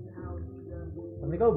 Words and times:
Assalamualaikum. 0.00 1.54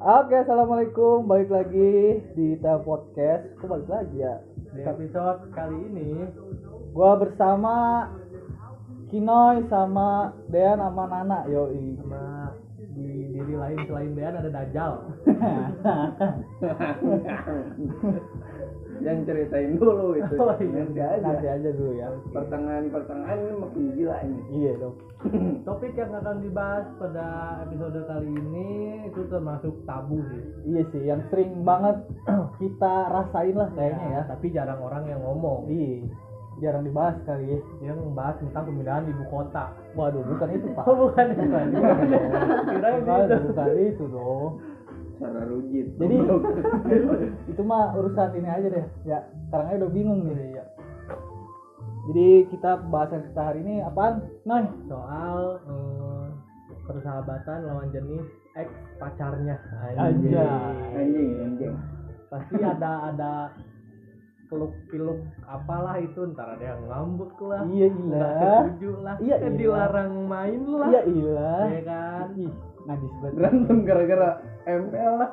Oke, 0.00 0.34
assalamualaikum. 0.40 1.28
Balik 1.28 1.52
lagi 1.52 2.24
di 2.32 2.56
Tel 2.56 2.80
Podcast. 2.80 3.52
Kok 3.60 3.68
balik 3.68 3.88
lagi 3.92 4.24
ya? 4.24 4.40
Di 4.72 4.80
episode 4.88 5.52
kali 5.52 5.76
ini 5.92 6.24
Gua 6.96 7.20
bersama 7.20 8.08
Kinoy 9.12 9.68
sama 9.68 10.32
Dean 10.48 10.80
sama 10.80 11.04
Nana. 11.12 11.44
Yoi. 11.44 12.00
sama 12.00 12.56
di 12.92 13.32
diri 13.36 13.56
lain 13.56 13.84
selain 13.84 14.16
Dean 14.16 14.32
ada 14.40 14.48
Dajjal. 14.48 15.04
Jangan 19.02 19.22
ceritain 19.26 19.72
dulu 19.76 20.14
itu. 20.14 20.34
Oh, 20.38 20.54
iya. 20.54 20.70
Nanti 20.70 21.00
aja. 21.02 21.22
Nanti 21.26 21.46
aja 21.50 21.70
dulu 21.74 21.92
ya. 21.98 22.08
Pertengahan 22.30 22.84
pertengahan 22.88 23.38
ini 23.42 23.54
makin 23.58 23.84
gila 23.98 24.16
ini. 24.22 24.42
Iya 24.54 24.72
dong. 24.78 24.96
Topik 25.66 25.94
yang 25.94 26.12
akan 26.14 26.36
dibahas 26.42 26.86
pada 26.98 27.26
episode 27.66 27.98
kali 28.06 28.30
ini 28.30 28.68
itu 29.06 29.20
termasuk 29.26 29.74
tabu 29.84 30.18
sih. 30.30 30.42
Iya 30.66 30.82
sih, 30.90 31.02
yang 31.02 31.22
sering 31.30 31.62
banget 31.62 31.98
kita 32.62 32.94
rasain 33.10 33.54
lah 33.54 33.70
kayaknya 33.74 34.08
ya. 34.08 34.22
tapi 34.30 34.46
jarang 34.50 34.80
orang 34.82 35.04
yang 35.06 35.20
ngomong. 35.22 35.66
Iya. 35.66 36.06
Jarang 36.60 36.84
dibahas 36.86 37.16
kali 37.26 37.58
ya. 37.58 37.58
Yang 37.90 37.98
membahas 38.06 38.36
tentang 38.38 38.62
pemindahan 38.70 39.08
ibu 39.08 39.24
kota. 39.26 39.72
Waduh, 39.98 40.22
bukan 40.22 40.48
itu, 40.52 40.66
Pak. 40.76 40.84
Oh 40.86 40.94
bukan 41.08 41.26
itu. 41.32 41.42
Kirain 41.42 43.00
Bukan, 43.02 43.18
itu. 43.26 43.36
bukan 43.50 43.68
itu 43.82 44.04
dong. 44.08 44.52
Cara 45.20 45.40
rujit. 45.48 45.86
Jadi 45.98 46.16
itu 47.52 47.62
mah 47.64 47.92
urusan 47.98 48.36
ini 48.38 48.48
aja 48.48 48.68
deh. 48.68 48.86
Ya, 49.04 49.18
sekarang 49.48 49.66
aja 49.68 49.78
udah 49.84 49.92
bingung 49.92 50.20
nih. 50.28 50.56
Ya. 50.56 50.64
Jadi 52.10 52.28
kita 52.50 52.82
bahasan 52.90 53.26
kita 53.30 53.40
hari 53.42 53.58
ini 53.62 53.84
apaan? 53.84 54.26
Noy. 54.48 54.66
Soal 54.90 55.62
eh, 55.66 56.26
persahabatan 56.86 57.58
lawan 57.68 57.88
jenis 57.94 58.26
ex 58.58 58.68
pacarnya. 58.98 59.56
Anjay. 59.96 60.36
anjing 60.98 61.30
anjing. 61.40 61.74
pasti 62.32 62.64
ada 62.64 63.12
ada 63.12 63.52
keluk 64.52 64.72
piluk 64.86 65.16
apalah 65.42 65.96
itu 65.96 66.20
ntar 66.28 66.52
ada 66.52 66.64
yang 66.68 66.84
ngambek 66.84 67.32
lah 67.40 67.64
Iya 67.64 67.86
nggak 67.88 68.20
ilah. 68.20 68.60
setuju 68.68 68.90
lah 69.00 69.16
Iya, 69.16 69.36
kan 69.38 69.48
iya. 69.48 69.56
dilarang 69.56 70.12
main 70.28 70.60
lah 70.68 70.88
Iya 70.88 71.00
ilah. 71.08 71.64
ya 71.66 71.80
kan 71.82 72.26
Ih, 72.36 72.52
najis 72.84 73.12
banget. 73.16 73.34
Berantem 73.34 73.78
gara-gara 73.82 74.30
ML 74.62 75.12
lah. 75.16 75.30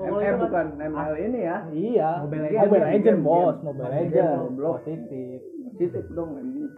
ML 0.00 0.20
kan- 0.22 0.40
bukan 0.40 0.66
ML 0.78 1.12
ini 1.18 1.38
ya. 1.40 1.56
Iya. 1.68 2.10
Mobile 2.20 2.40
Mobile 2.40 2.52
Legends. 2.52 2.84
Legend, 2.86 3.04
Game, 3.06 3.22
bos. 3.22 3.56
Mobile 3.60 3.90
Legend. 3.90 4.28
goblok. 4.38 4.74
Positif. 4.78 5.38
Positif 5.70 6.04
dong 6.10 6.30
anjing. 6.36 6.68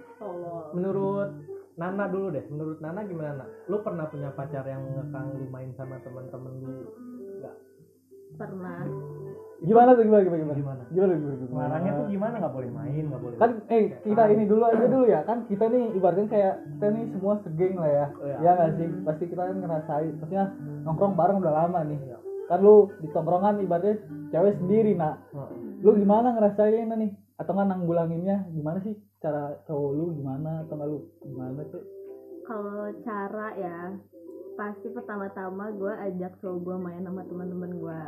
menurut 0.72 1.28
Nana 1.74 2.04
dulu 2.06 2.30
deh 2.30 2.44
menurut 2.46 2.78
Nana 2.78 3.02
gimana 3.02 3.32
Nak? 3.34 3.48
lu 3.66 3.80
pernah 3.80 4.06
punya 4.06 4.30
pacar 4.30 4.62
yang 4.62 4.86
ngekang 4.86 5.34
lu 5.34 5.48
main 5.48 5.74
sama 5.74 5.98
teman-teman 5.98 6.52
lu 6.60 6.86
nggak 7.36 7.56
pernah 8.34 8.86
Gimana 9.62 9.94
tuh 9.94 10.02
gimana 10.02 10.22
gimana 10.26 10.38
gimana? 10.42 10.82
Gimana? 10.90 11.12
Gimana 11.14 11.36
gimana? 11.38 11.60
larangnya 11.62 11.92
tuh 11.94 12.06
gimana? 12.10 12.34
Nggak 12.42 12.54
boleh 12.54 12.70
main 12.74 13.04
nggak 13.06 13.22
boleh 13.22 13.36
kan 13.38 13.50
eh 13.70 13.84
kita 14.02 14.22
ini 14.34 14.44
dulu 14.50 14.62
aja 14.66 14.86
dulu 14.90 15.06
ya. 15.06 15.20
Kan 15.22 15.38
kita 15.46 15.64
nih 15.70 15.84
ibaratnya 15.94 16.26
kayak 16.26 16.54
kita 16.66 16.86
nih 16.90 17.04
semua 17.14 17.34
segeng 17.46 17.74
lah 17.78 17.90
ya. 17.90 18.06
Oh, 18.10 18.26
iya. 18.26 18.36
ya 18.42 18.50
nggak 18.58 18.70
sih? 18.76 18.88
Pasti 19.06 19.24
kita 19.30 19.42
kan 19.46 19.56
ngerasain 19.62 20.12
maksudnya 20.18 20.44
nongkrong 20.82 21.14
bareng 21.14 21.38
udah 21.38 21.54
lama 21.54 21.80
nih. 21.86 22.00
Iya. 22.02 22.18
kan 22.50 22.58
lu 22.60 22.90
di 23.00 23.08
tongkrongan 23.14 23.62
ibaratnya 23.62 23.94
cewek 24.34 24.58
sendiri 24.58 24.92
nak. 24.98 25.22
Heeh. 25.30 25.82
lu 25.86 25.90
gimana 25.94 26.34
ngerasain 26.34 26.90
nih? 26.90 27.12
Atau 27.38 27.54
nggak 27.54 27.68
nanggulanginnya? 27.70 28.50
Gimana 28.50 28.82
sih 28.82 28.98
cara 29.22 29.56
cowok 29.64 29.90
lu? 29.94 30.04
Gimana? 30.18 30.66
Atau 30.66 30.74
nggak 30.74 30.90
lu? 30.90 30.98
Gimana 31.22 31.62
sih? 31.70 31.82
Kalau 32.42 32.90
cara 33.06 33.54
ya 33.54 33.94
pasti 34.56 34.86
pertama-tama 34.92 35.72
gue 35.72 35.92
ajak 36.12 36.36
cowok 36.44 36.58
gue 36.60 36.76
main 36.76 37.02
sama 37.02 37.24
teman-teman 37.24 37.72
gue 37.72 38.00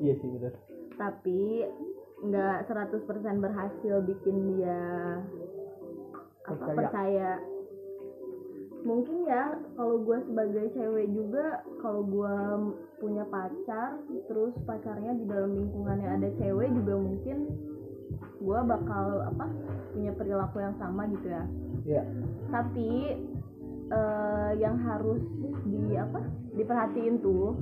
iya 0.00 0.14
sih 0.14 0.28
bener 0.30 0.54
tapi 0.96 1.66
nggak 2.22 2.70
100% 2.70 3.42
berhasil 3.42 3.94
bikin 4.06 4.36
dia 4.54 4.82
apa 6.46 6.54
Percaya. 6.54 6.76
percaya. 6.78 7.32
Mungkin 8.82 9.30
ya 9.30 9.54
kalau 9.78 10.02
gue 10.02 10.18
sebagai 10.26 10.74
cewek 10.74 11.06
juga 11.14 11.62
kalau 11.78 12.02
gue 12.02 12.36
punya 12.98 13.22
pacar 13.30 13.98
terus 14.26 14.54
pacarnya 14.66 15.14
di 15.18 15.24
dalam 15.26 15.54
lingkungannya 15.54 16.18
ada 16.18 16.28
cewek 16.38 16.70
juga 16.74 16.94
mungkin 16.98 17.46
gue 18.42 18.58
bakal 18.66 19.22
apa 19.22 19.46
punya 19.94 20.10
perilaku 20.18 20.56
yang 20.62 20.74
sama 20.82 21.06
gitu 21.14 21.26
ya. 21.30 21.44
Iya. 21.86 22.02
Tapi 22.50 22.90
eh, 23.90 24.50
yang 24.58 24.82
harus 24.82 25.22
di 25.62 25.94
apa 25.94 26.26
diperhatiin 26.58 27.22
tuh 27.22 27.54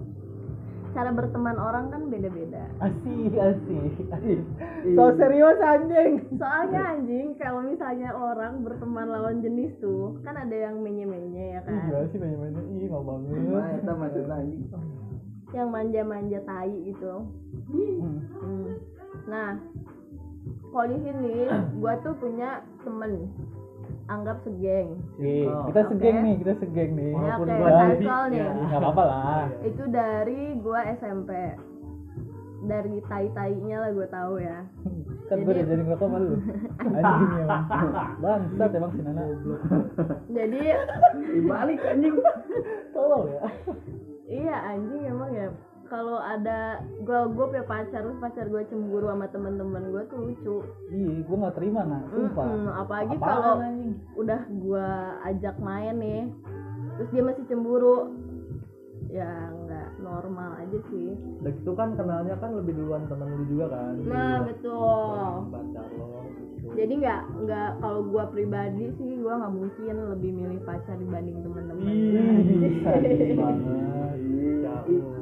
cara 0.90 1.10
berteman 1.14 1.56
orang 1.56 1.90
kan 1.90 2.02
beda-beda. 2.10 2.64
Asik 2.82 3.34
asik. 3.34 4.06
Asik. 4.10 4.40
So 4.98 5.14
serius 5.14 5.58
anjing? 5.62 6.12
Soalnya 6.34 6.82
anjing 6.96 7.38
kalau 7.38 7.62
misalnya 7.62 8.10
orang 8.10 8.66
berteman 8.66 9.06
lawan 9.08 9.38
jenis 9.40 9.74
tuh 9.78 10.18
kan 10.26 10.34
ada 10.34 10.56
yang 10.56 10.82
menye-menye 10.82 11.58
ya 11.58 11.60
kan? 11.62 11.86
Gimana 11.86 12.06
sih 12.10 12.18
main-mainnya 12.18 12.62
ih 12.66 12.88
mau 12.90 13.02
banget. 13.06 13.34
Nah, 13.38 13.68
itu 13.78 13.92
maksudnya 13.94 14.36
anjing. 14.38 14.64
yang 15.50 15.68
manja-manja 15.74 16.38
tai 16.46 16.70
gitu 16.86 17.26
Hmm. 17.70 18.22
Hmm. 18.38 18.70
nah 19.26 19.58
kalau 20.70 20.86
di 20.86 20.98
sini 21.02 21.50
gua 21.82 21.98
tuh 22.06 22.14
punya 22.22 22.62
temen 22.86 23.26
anggap 24.10 24.42
segeng. 24.42 24.98
Ih, 25.16 25.46
Oh, 25.46 25.70
kita 25.70 25.80
segeng 25.86 26.16
nih 26.20 26.34
kita 26.36 26.52
segeng 26.58 26.90
nih. 26.92 27.10
Ya 27.10 27.16
Walaupun 27.16 27.46
oke 27.46 27.54
gua 27.56 27.70
cancel 27.70 27.94
jadi- 28.26 28.28
nih. 28.28 28.40
Ya. 28.42 28.76
apa-apa 28.76 29.02
lah. 29.04 29.44
Itu 29.62 29.82
dari 29.86 30.40
gua 30.58 30.80
SMP 30.92 31.30
dari 32.60 33.00
tai-tainya 33.02 33.76
lah 33.78 33.90
gue 33.90 34.04
tahu 34.06 34.34
ya. 34.36 34.58
Kan 35.26 35.36
gue 35.40 35.48
udah 35.48 35.64
Jadi- 35.64 35.80
ngerokok 35.80 36.04
sama 36.04 36.18
lu. 36.18 36.34
Anjing 37.00 37.32
emang. 37.40 37.64
Bangsat 38.20 38.70
emang 38.74 38.90
si 38.92 39.00
Nana. 39.00 39.22
Jadi 40.28 40.60
Dibalik 41.32 41.80
anjing. 41.80 42.14
tolong 42.92 43.24
ya. 43.30 43.40
Iya 44.28 44.56
anjing 44.68 45.02
emang 45.04 45.30
ya 45.32 45.48
kalau 45.90 46.22
ada 46.22 46.86
gua 47.02 47.26
gue 47.26 47.44
punya 47.50 47.66
pacar 47.66 48.06
terus 48.06 48.22
pacar 48.22 48.46
gue 48.46 48.62
cemburu 48.70 49.10
sama 49.10 49.26
teman-teman 49.26 49.90
gue 49.90 50.02
tuh 50.06 50.18
lucu. 50.22 50.56
Iya 50.86 51.26
gue 51.26 51.36
nggak 51.36 51.56
terima 51.58 51.82
nah 51.82 52.02
sumpah. 52.14 52.46
Mm-mm, 52.46 52.70
apalagi 52.78 53.16
kalau 53.18 53.58
udah 54.14 54.40
gua 54.62 55.18
ajak 55.26 55.58
main 55.58 55.98
nih 55.98 56.22
terus 56.96 57.10
dia 57.10 57.22
masih 57.26 57.44
cemburu. 57.50 58.14
Ya 59.10 59.50
nggak 59.50 59.98
normal 59.98 60.62
aja 60.62 60.78
sih. 60.94 61.18
Udah 61.42 61.52
gitu 61.58 61.74
kan 61.74 61.98
kenalnya 61.98 62.38
kan 62.38 62.54
lebih 62.54 62.78
duluan 62.78 63.10
temen 63.10 63.26
lu 63.34 63.44
juga 63.50 63.74
kan. 63.74 63.98
Nah 64.06 64.46
betul. 64.46 65.50
pacar 65.50 65.90
lo 65.98 66.22
gitu. 66.30 66.70
Jadi 66.78 66.92
nggak 67.02 67.22
nggak 67.42 67.70
kalau 67.82 68.00
gua 68.06 68.30
pribadi 68.30 68.94
sih 68.94 69.18
gua 69.18 69.42
nggak 69.42 69.54
mungkin 69.58 69.94
lebih 70.14 70.30
milih 70.30 70.60
pacar 70.62 70.94
dibanding 71.02 71.42
teman-teman 71.42 71.90
Ih, 71.90 73.34
banget 73.34 74.18
Jauh. 74.62 75.19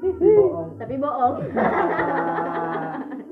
Bohong. 0.00 0.68
tapi 0.80 0.94
bohong. 0.96 1.36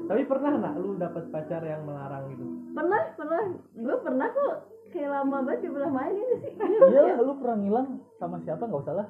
Tapi 0.08 0.22
pernah 0.24 0.52
nak 0.56 0.74
lu 0.80 0.96
dapat 0.96 1.28
pacar 1.28 1.60
yang 1.68 1.84
melarang 1.84 2.32
gitu? 2.32 2.44
Pernah 2.72 3.02
pernah. 3.12 3.40
Gue 3.76 3.96
pernah 4.00 4.28
kok. 4.32 4.56
Kayak 4.88 5.20
lama 5.20 5.44
banget 5.44 5.68
gak 5.68 5.74
pernah 5.76 5.92
main 5.92 6.16
ini 6.16 6.34
sih. 6.40 6.52
Iya 6.88 7.00
lah, 7.04 7.20
lu 7.20 7.36
pernah 7.36 7.56
ngilang 7.60 7.88
sama 8.16 8.40
siapa? 8.40 8.64
Nggak 8.64 8.82
usah 8.88 8.94
lah. 8.96 9.06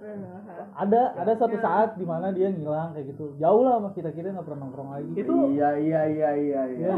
Ada 0.75 1.03
ada 1.23 1.33
suatu 1.39 1.55
saat 1.63 1.95
di 1.95 2.03
mana 2.03 2.35
dia 2.35 2.51
ngilang 2.51 2.99
kayak 2.99 3.15
gitu. 3.15 3.39
Jauh 3.39 3.63
lah 3.63 3.79
sama 3.79 3.95
kita 3.95 4.11
kita 4.11 4.35
nggak 4.35 4.43
pernah 4.43 4.67
nongkrong 4.67 4.91
lagi. 4.91 5.11
Itu 5.15 5.55
Iya 5.55 5.79
iya 5.79 6.03
iya 6.11 6.31
iya 6.35 6.63
iya. 6.75 6.91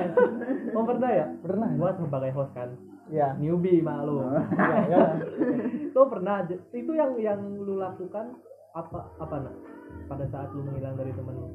oh 0.72 0.84
pernah 0.88 1.12
ya? 1.12 1.28
Pernah. 1.44 1.68
Gua 1.76 1.92
sebagai 1.92 2.32
host 2.32 2.56
kan. 2.56 2.72
Ya 3.12 3.36
newbie 3.36 3.84
malu 3.84 4.22
ya, 4.22 4.38
ya. 4.86 5.04
lo 5.92 6.08
pernah 6.08 6.40
aja. 6.40 6.56
Itu 6.72 6.96
yang 6.96 7.20
yang 7.20 7.42
lu 7.60 7.76
lakukan 7.76 8.32
apa 8.74 8.98
apa 9.18 9.34
nak? 9.42 9.54
Pada 10.06 10.24
saat 10.30 10.48
lu 10.54 10.62
menghilang 10.62 10.94
dari 10.94 11.10
temen 11.14 11.34
lu? 11.34 11.48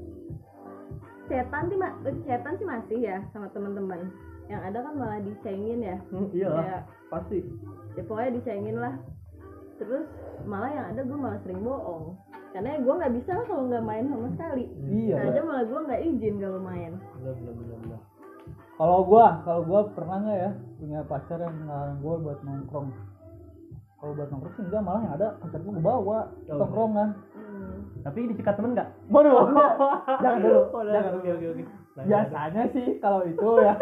Setan 1.25 1.63
sih 1.71 1.77
ma- 1.79 1.97
setan 2.03 2.53
sih 2.59 2.67
masih 2.67 2.99
ya 3.01 3.17
sama 3.33 3.49
teman-teman 3.55 4.11
yang 4.45 4.61
ada 4.61 4.77
kan 4.85 4.93
malah 4.93 5.19
dicengin 5.25 5.81
ya. 5.81 5.97
Hmm, 6.13 6.29
iya 6.29 6.49
ya, 6.53 6.79
pasti. 7.09 7.41
Ya 7.97 8.03
pokoknya 8.05 8.37
dicengin 8.37 8.77
lah. 8.77 8.93
Terus 9.81 10.05
malah 10.45 10.69
yang 10.69 10.85
ada 10.93 11.01
gue 11.01 11.17
malah 11.17 11.39
sering 11.41 11.65
bohong. 11.65 12.13
Karena 12.53 12.79
gue 12.79 12.93
nggak 12.93 13.13
bisa 13.19 13.31
lah 13.35 13.45
kalau 13.49 13.63
nggak 13.67 13.83
main 13.83 14.05
sama 14.07 14.27
sekali. 14.37 14.65
Iya 14.85 15.15
nah, 15.17 15.27
aja 15.33 15.41
malah 15.43 15.65
gue 15.65 15.79
nggak 15.89 16.01
izin 16.13 16.35
kalau 16.37 16.59
main. 16.61 16.91
Kalau 18.75 19.07
gua 19.07 19.39
kalau 19.47 19.61
gua 19.63 19.87
pernah 19.95 20.19
nggak 20.19 20.39
ya 20.39 20.51
punya 20.75 20.99
pacar 21.07 21.39
yang 21.39 21.55
ngelarang 21.63 21.99
gua 22.03 22.15
buat 22.19 22.39
nongkrong 22.43 22.91
kalau 23.95 24.11
buat 24.13 24.27
nongkrong 24.27 24.53
sih 24.53 24.63
enggak 24.63 24.83
malah 24.83 25.01
yang 25.01 25.13
ada 25.15 25.27
gua 25.41 25.59
gua 25.61 25.81
bawa 25.81 26.19
Oh. 26.45 26.57
tongkrongan 26.59 27.09
Hmm. 27.35 27.79
tapi 28.03 28.29
disikat 28.29 28.53
temen 28.55 28.75
nggak 28.75 28.89
waduh. 29.07 29.47
Jangan 30.23 30.39
dulu. 30.39 30.61
Oh, 30.69 30.81
jangan 30.83 31.11
oke 31.17 31.29
oke 31.31 31.45
oke. 31.49 31.63
biasanya 31.95 32.63
sih 32.69 32.87
kalau 32.99 33.23
itu 33.23 33.49
ya. 33.63 33.73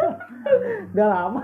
Nggak 0.94 1.10
lama 1.10 1.42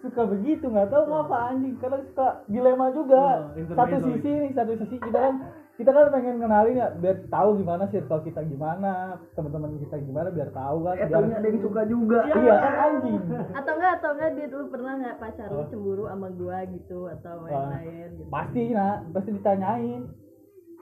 suka 0.00 0.22
begitu 0.26 0.66
nggak 0.66 0.90
tahu 0.90 1.02
ngapa 1.06 1.36
anjing. 1.48 1.78
Kadang 1.78 2.02
suka 2.10 2.28
dilema 2.46 2.90
juga. 2.90 3.46
Oh, 3.54 3.72
satu 3.72 3.96
sisi 4.04 4.30
nih 4.30 4.52
satu 4.52 4.72
sisi 4.76 4.96
kita 4.98 5.18
kan 5.18 5.34
kita 5.80 5.96
kan 5.96 6.12
pengen 6.12 6.36
kenalin 6.36 6.76
ya 6.76 6.92
biar 6.92 7.16
tahu 7.32 7.56
gimana 7.56 7.88
circle 7.88 8.20
kita 8.20 8.44
gimana 8.44 9.16
teman-teman 9.32 9.80
kita 9.80 9.96
gimana 10.04 10.28
biar 10.28 10.52
tahu 10.52 10.84
kan. 10.84 10.94
Eh 11.00 11.08
biar, 11.08 11.24
ada 11.24 11.46
yang 11.48 11.60
suka 11.64 11.82
juga. 11.88 12.18
iya 12.28 12.54
kan 12.60 12.74
anjing. 12.76 13.16
Atau 13.56 13.72
enggak 13.80 13.92
atau 13.96 14.10
enggak 14.12 14.30
dia 14.36 14.46
lu 14.52 14.68
pernah 14.68 14.92
nggak 15.00 15.16
pacar 15.16 15.48
lu 15.48 15.64
Oh. 15.64 15.66
cemburu 15.72 16.04
sama 16.04 16.28
gua 16.36 16.58
gitu 16.68 17.08
atau 17.08 17.48
yang 17.48 17.72
lain 17.72 18.08
gitu? 18.20 18.28
pasti 18.28 18.62
nah 18.76 18.92
pasti 19.08 19.30
ditanyain. 19.32 20.02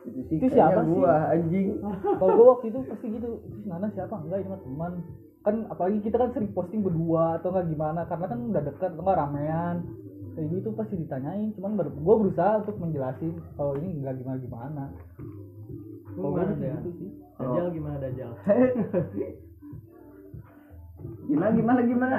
Itu 0.09 0.35
sih 0.43 0.51
siapa 0.51 0.81
sih? 0.83 0.91
gua 0.91 1.15
anjing. 1.31 1.67
kalau 2.19 2.33
gue 2.35 2.47
waktu 2.59 2.67
itu 2.75 2.79
pasti 2.91 3.07
gitu. 3.15 3.31
Nana 3.71 3.87
siapa? 3.95 4.15
Enggak 4.19 4.43
ini 4.43 4.49
mah 4.51 4.61
teman. 4.67 4.93
Kan 5.47 5.55
apalagi 5.71 5.99
kita 6.03 6.19
kan 6.19 6.35
sering 6.35 6.51
posting 6.51 6.83
berdua 6.83 7.39
atau 7.39 7.55
enggak 7.55 7.71
gimana 7.71 8.01
karena 8.11 8.27
kan 8.27 8.39
udah 8.43 8.63
dekat 8.67 8.91
atau 8.91 9.03
enggak 9.07 9.19
ramean 9.23 9.77
kayak 10.39 10.55
gitu 10.55 10.71
pasti 10.79 10.95
ditanyain 10.95 11.51
cuman 11.59 11.75
ber 11.75 11.91
gue 11.91 12.15
berusaha 12.23 12.63
untuk 12.63 12.79
menjelasin 12.79 13.35
kalau 13.59 13.75
ini 13.75 13.99
enggak 13.99 14.23
gimana 14.23 14.39
gimana. 14.39 14.83
Kalau 16.15 16.31
gue 16.31 16.47
gitu 16.55 16.91
sih. 17.03 17.11
Dajjal 17.39 17.67
gimana 17.75 17.97
Dajjal 17.99 18.33
Gimana 21.27 21.51
gimana 21.55 21.81
gimana? 21.83 22.19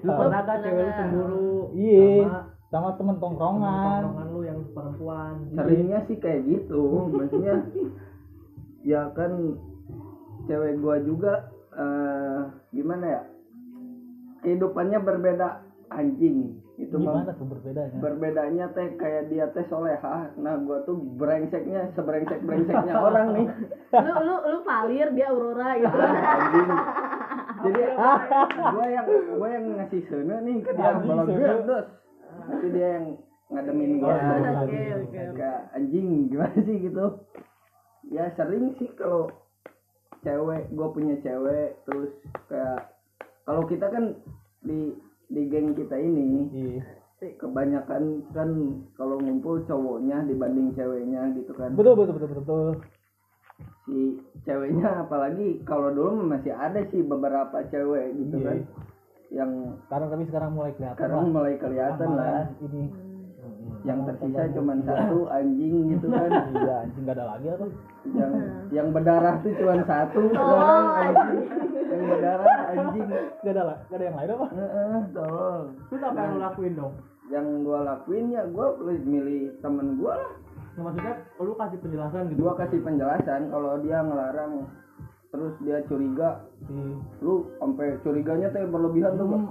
lu 0.00 0.12
pernah 0.16 0.40
kan 0.48 0.64
cewek 0.64 0.80
lu 0.80 0.92
cemburu? 0.96 1.52
Iya. 1.76 2.24
Sama 2.24 2.40
sama 2.72 2.90
temen 2.96 3.16
tongkrongan. 3.20 4.00
Tongkrongan 4.00 4.28
lu 4.32 4.40
yang 4.48 4.60
perempuan 4.72 5.34
Seringnya 5.52 6.00
sih 6.08 6.16
kayak 6.16 6.40
gitu. 6.48 7.12
Maksudnya 7.12 7.68
ya 8.80 9.12
kan 9.12 9.60
cewek 10.48 10.80
gua 10.80 10.96
juga 11.04 11.52
eh 11.76 12.40
gimana 12.72 13.04
ya? 13.04 13.22
Kehidupannya 14.40 14.98
berbeda 15.04 15.48
anjing. 15.96 16.62
Itu 16.80 16.96
mah 16.98 17.22
gimana 17.22 17.32
tuh 17.36 17.46
berbedanya? 17.46 17.98
Berbedanya 18.00 18.66
teh 18.72 18.88
kayak 18.96 19.28
dia 19.28 19.46
teh 19.52 19.64
soleha. 19.68 20.32
Nah 20.40 20.54
gua 20.64 20.82
tuh 20.88 20.96
brengseknya 20.96 21.92
sebrengsek 21.94 22.42
brengseknya 22.42 22.94
orang 23.06 23.28
nih. 23.36 23.46
Lu 23.92 24.12
lu 24.24 24.34
lu 24.48 24.58
valir 24.64 25.08
dia 25.12 25.30
aurora 25.30 25.68
gitu. 25.76 25.98
Anjing. 26.00 26.70
Jadi 27.62 27.82
gua 28.58 28.86
yang 28.88 29.06
gua 29.36 29.48
yang 29.52 29.64
ngasih 29.78 30.02
sene 30.08 30.36
nih 30.42 30.56
ke 30.64 30.72
dia. 30.74 30.90
Kalau 30.96 31.24
gue 31.28 31.48
terus 31.68 31.86
tapi 32.32 32.66
dia 32.72 32.88
yang 32.98 33.06
ngademin 33.52 33.92
gua. 34.00 34.14
Oke 34.64 34.80
iya. 34.80 34.96
oke 34.98 35.22
kayak 35.36 35.60
anjing 35.76 36.08
gimana 36.32 36.58
sih 36.58 36.76
gitu. 36.80 37.06
Ya 38.10 38.32
sering 38.34 38.74
sih 38.80 38.90
kalau 38.98 39.30
cewek 40.24 40.72
gua 40.72 40.88
punya 40.90 41.20
cewek 41.20 41.78
terus 41.84 42.10
kayak 42.48 42.90
kalau 43.46 43.62
kita 43.66 43.86
kan 43.90 44.16
di 44.62 44.94
di 45.30 45.42
geng 45.50 45.76
kita 45.76 45.96
ini 45.98 46.50
iya. 46.50 46.82
kebanyakan 47.38 48.26
kan 48.34 48.50
kalau 48.98 49.20
ngumpul 49.22 49.62
cowoknya 49.68 50.26
dibanding 50.26 50.74
ceweknya 50.74 51.30
gitu 51.38 51.52
kan. 51.54 51.74
Betul 51.78 51.94
betul 51.94 52.14
betul 52.18 52.30
betul 52.42 52.66
si 53.86 54.18
ceweknya 54.46 55.06
apalagi 55.06 55.62
kalau 55.66 55.90
dulu 55.90 56.22
masih 56.26 56.54
ada 56.54 56.82
sih 56.90 57.02
beberapa 57.02 57.62
cewek 57.70 58.14
gitu 58.18 58.36
Iya. 58.38 58.46
kan 58.46 58.58
yang 59.32 59.50
sekarang 59.88 60.08
tapi 60.12 60.24
sekarang 60.28 60.50
mulai 60.52 60.72
kelihatan 60.76 60.98
sekarang 61.00 61.24
lah. 61.24 61.32
mulai 61.32 61.54
kelihatan 61.56 62.08
lah. 62.12 62.26
Amalan 62.44 62.46
ini 62.68 62.82
yang 63.82 64.06
tersisa 64.06 64.42
cuma 64.54 64.74
satu 64.86 65.26
anjing 65.30 65.74
gitu 65.96 66.06
kan. 66.10 66.30
Iya 66.52 66.74
anjing 66.86 67.02
gak 67.06 67.16
ada 67.18 67.24
lagi 67.34 67.46
apa 67.50 67.66
yang 68.12 68.32
yang 68.70 68.88
berdarah 68.94 69.34
tuh 69.42 69.52
cuma 69.58 69.74
satu. 69.86 70.20
Sekarang 70.30 70.86
anjing. 71.02 71.44
yang 71.90 72.02
berdarah 72.06 72.58
anjing. 72.70 73.06
Gak 73.42 73.52
ada 73.54 73.62
lah 73.62 73.76
gak 73.90 73.96
ada 73.98 74.04
yang 74.04 74.16
lain 74.16 74.30
apa? 74.34 74.46
Heeh, 74.54 75.00
tolong 75.12 75.66
terus 75.90 76.02
apa 76.02 76.18
yang 76.18 76.32
lu 76.34 76.40
lakuin 76.40 76.74
dong? 76.78 76.94
yang 77.32 77.64
gua 77.64 77.78
lakuin 77.80 78.28
ya 78.28 78.44
gua 78.52 78.76
milih 78.84 79.56
temen 79.64 79.96
gua 79.96 80.20
lah. 80.20 80.32
Nah, 80.72 80.88
maksudnya 80.88 81.14
lu 81.40 81.52
kasih 81.56 81.78
penjelasan 81.80 82.28
gitu? 82.32 82.40
Gua 82.44 82.54
kasih 82.60 82.80
penjelasan 82.84 83.48
kalau 83.48 83.80
dia 83.80 83.98
ngelarang 84.04 84.52
terus 85.32 85.54
dia 85.64 85.80
curiga. 85.88 86.44
Iya. 86.68 86.94
lu 87.24 87.48
sampai 87.56 87.96
curiganya 88.04 88.52
teh 88.52 88.68
berlebihan 88.68 89.16
tuh 89.16 89.26
Bang. 89.26 89.44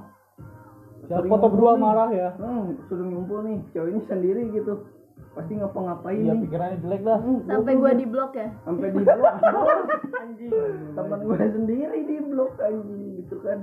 Ya, 1.10 1.18
Sering 1.18 1.32
foto 1.34 1.46
berdua 1.50 1.74
marah 1.80 2.10
ya. 2.14 2.30
Hmm, 2.38 2.78
suruh 2.86 3.06
ngumpul 3.10 3.42
nih. 3.42 3.58
Ceweknya 3.74 4.02
sendiri 4.06 4.54
gitu. 4.54 4.86
Pasti 5.32 5.54
ngapa-ngapain 5.58 6.20
iya 6.22 6.34
nih. 6.36 6.44
pikirannya 6.44 6.78
jelek 6.84 7.02
lah 7.08 7.18
Hmm, 7.24 7.40
sampai 7.48 7.74
gua 7.80 7.92
di 7.96 8.06
blok 8.06 8.32
ya? 8.36 8.48
Sampai 8.68 8.88
di 8.92 9.00
blok. 9.00 9.36
Anjing. 10.24 10.52
Teman 10.94 11.20
gue 11.24 11.38
sendiri 11.56 11.98
di 12.06 12.18
blok 12.30 12.54
anjing 12.62 13.04
gitu 13.24 13.36
kan. 13.42 13.60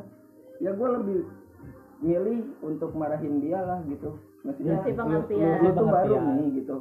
Ya 0.58 0.70
gue 0.74 0.88
lebih 0.90 1.18
milih 1.98 2.40
untuk 2.62 2.90
marahin 2.94 3.38
dia 3.38 3.60
lah 3.62 3.78
gitu. 3.86 4.18
Maksudnya 4.42 4.80
lu, 4.82 4.94
pengertian. 4.94 5.58
lu, 5.62 5.66
lu 5.66 5.70
tuh 5.76 5.86
baru 5.86 6.16
nih 6.18 6.46
gitu. 6.62 6.76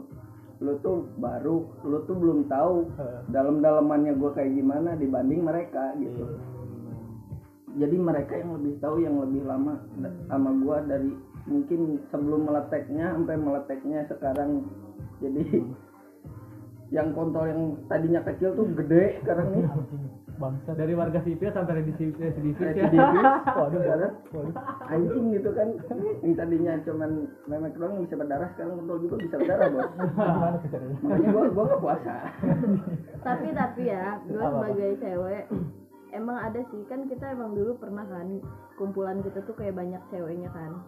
Lu 0.58 0.74
tuh 0.82 0.98
baru 1.22 1.58
lu 1.86 1.98
tuh 2.10 2.16
belum 2.18 2.40
tahu 2.50 2.90
Heeh. 2.98 3.20
dalam-dalamannya 3.30 4.18
gue 4.18 4.32
kayak 4.34 4.52
gimana 4.56 4.98
dibanding 4.98 5.42
mereka 5.46 5.94
gitu. 6.02 6.26
Iya. 6.26 6.57
Jadi 7.78 7.96
mereka 7.96 8.34
yang 8.34 8.58
lebih 8.58 8.74
tahu 8.82 8.98
yang 9.06 9.16
lebih 9.22 9.46
lama 9.46 9.78
sama 10.26 10.50
gua 10.66 10.82
dari 10.82 11.14
mungkin 11.46 12.02
sebelum 12.10 12.50
meleteknya 12.50 13.14
sampai 13.14 13.38
meleteknya 13.38 14.00
sekarang. 14.10 14.66
Jadi 15.22 15.62
yang 16.96 17.14
kontol 17.14 17.46
yang 17.46 17.62
tadinya 17.86 18.22
kecil 18.26 18.58
tuh 18.58 18.66
gede 18.74 19.22
sekarang 19.22 19.48
nih. 19.54 19.66
Bangsa 20.38 20.78
dari 20.78 20.94
warga 20.94 21.18
sipil 21.26 21.50
sampai 21.50 21.82
residivis 21.82 22.14
residivis 22.22 22.62
ya. 22.62 22.70
Residivis 22.78 23.26
waduh 23.62 23.82
sekarang 23.82 24.14
waduh. 24.34 24.54
Anjing 24.90 25.26
gitu 25.34 25.50
kan. 25.54 25.68
Yang 26.22 26.34
tadinya 26.38 26.74
cuman 26.82 27.12
memek 27.46 27.74
doang 27.78 27.94
yang 27.98 28.04
bisa 28.10 28.16
berdarah 28.22 28.50
sekarang 28.54 28.74
kontol 28.82 28.98
juga 29.06 29.16
bisa 29.22 29.36
berdarah 29.38 29.68
bos. 29.70 29.90
Makanya 31.06 31.28
gua 31.30 31.44
gua 31.54 31.64
nggak 31.70 31.82
puasa. 31.82 32.16
Tapi 33.22 33.48
tapi 33.54 33.82
ya 33.86 34.18
gue 34.26 34.38
Apa-apa? 34.38 34.66
sebagai 34.66 34.92
cewek 35.02 35.46
emang 36.18 36.38
ada 36.42 36.60
sih 36.74 36.82
kan 36.90 37.06
kita 37.06 37.38
emang 37.38 37.54
dulu 37.54 37.78
pernah 37.78 38.04
kan 38.10 38.42
kumpulan 38.76 39.22
kita 39.22 39.46
tuh 39.46 39.54
kayak 39.54 39.78
banyak 39.78 40.02
ceweknya 40.10 40.50
kan. 40.50 40.82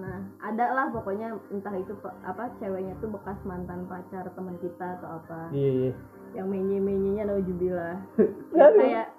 Nah 0.00 0.18
ada 0.40 0.64
lah 0.72 0.86
pokoknya 0.90 1.36
entah 1.52 1.76
itu 1.76 1.92
apa 2.24 2.50
ceweknya 2.58 2.96
tuh 2.98 3.12
bekas 3.12 3.36
mantan 3.44 3.84
pacar 3.84 4.24
teman 4.32 4.56
kita 4.58 4.98
atau 5.00 5.20
apa. 5.20 5.52
Iya 5.52 5.70
iya. 5.70 5.92
Yang 6.34 6.46
menye 6.50 6.78
menyenya 6.80 7.22
naujubillah 7.30 7.96
kayak 8.80 9.12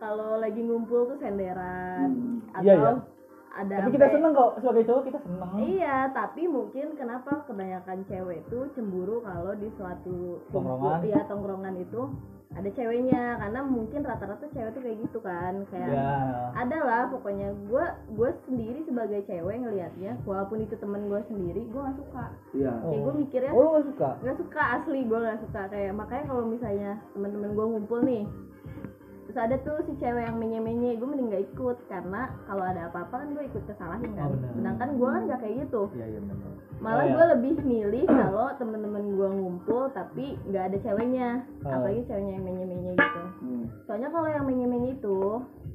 kalau 0.00 0.40
lagi 0.40 0.60
ngumpul 0.60 1.14
tuh 1.14 1.18
senderan 1.20 2.40
atau 2.52 2.64
Iya, 2.64 2.74
iya. 2.74 2.92
Ada 3.50 3.82
tapi 3.82 3.98
kita 3.98 4.06
seneng 4.14 4.30
kok 4.30 4.62
sebagai 4.62 4.84
cowok 4.86 5.02
kita 5.10 5.18
seneng. 5.26 5.52
Iya, 5.58 5.96
tapi 6.14 6.42
mungkin 6.46 6.94
kenapa 6.94 7.42
kebanyakan 7.50 8.06
cewek 8.06 8.46
tuh 8.46 8.70
cemburu 8.78 9.26
kalau 9.26 9.52
di 9.58 9.66
suatu 9.74 10.38
Tongkrongan. 10.54 11.02
Iya, 11.02 11.20
tongkrongan 11.26 11.74
itu 11.82 12.14
ada 12.54 12.70
ceweknya. 12.70 13.42
Karena 13.42 13.60
mungkin 13.66 14.06
rata-rata 14.06 14.46
cewek 14.54 14.70
tuh 14.70 14.82
kayak 14.86 14.98
gitu 15.02 15.18
kan, 15.18 15.66
kayak 15.66 15.90
ya 15.90 16.14
ada 16.54 16.78
lah 16.78 17.02
pokoknya 17.10 17.50
gue 17.66 17.84
gue 18.14 18.30
sendiri 18.46 18.80
sebagai 18.86 19.26
cewek 19.26 19.56
ngelihatnya 19.66 20.14
walaupun 20.22 20.62
itu 20.62 20.74
temen 20.78 21.10
gue 21.10 21.20
sendiri 21.26 21.62
gue 21.66 21.80
nggak 21.82 21.98
suka. 21.98 22.26
Iya. 22.54 22.72
Kayak 22.86 23.02
gue 23.02 23.14
mikirnya 23.18 23.52
oh 23.54 23.66
gak 23.74 23.86
suka? 23.90 24.10
nggak 24.22 24.38
suka 24.38 24.62
asli 24.78 25.00
gue 25.02 25.18
nggak 25.18 25.40
suka. 25.42 25.62
Kayak 25.74 25.92
makanya 25.98 26.24
kalau 26.30 26.44
misalnya 26.46 26.92
teman-teman 27.18 27.50
gue 27.58 27.66
ngumpul 27.66 27.98
nih 28.06 28.24
terus 29.30 29.46
ada 29.46 29.62
tuh 29.62 29.78
si 29.86 29.94
cewek 30.02 30.26
yang 30.26 30.42
menye-menye 30.42 30.98
gue 30.98 31.06
mending 31.06 31.30
gak 31.30 31.46
ikut 31.54 31.78
karena 31.86 32.34
kalau 32.50 32.66
ada 32.66 32.90
apa-apa 32.90 33.14
kan 33.22 33.28
gue 33.30 33.46
ikut 33.46 33.62
kesalahin 33.62 34.10
kan. 34.18 34.26
Oh, 34.26 34.50
sedangkan 34.58 34.88
gue 34.98 35.06
kan 35.06 35.22
gak 35.30 35.40
kayak 35.46 35.54
gitu. 35.62 35.82
Iya 35.94 36.06
iya 36.10 36.20
benar. 36.26 36.50
Malah 36.82 36.98
Oh, 36.98 37.06
iya. 37.06 37.14
gue 37.14 37.24
lebih 37.38 37.52
milih 37.62 38.04
kalau 38.10 38.46
temen-temen 38.58 39.04
gue 39.14 39.28
ngumpul 39.30 39.82
tapi 39.94 40.34
nggak 40.50 40.64
ada 40.66 40.78
ceweknya. 40.82 41.28
Oh. 41.62 41.70
apalagi 41.70 42.02
ceweknya 42.10 42.32
yang 42.34 42.46
menye-menye 42.50 42.92
gitu. 42.98 43.22
Hmm. 43.38 43.64
soalnya 43.86 44.08
kalau 44.10 44.28
yang 44.34 44.44
menye-menye 44.50 44.90
itu 44.98 45.18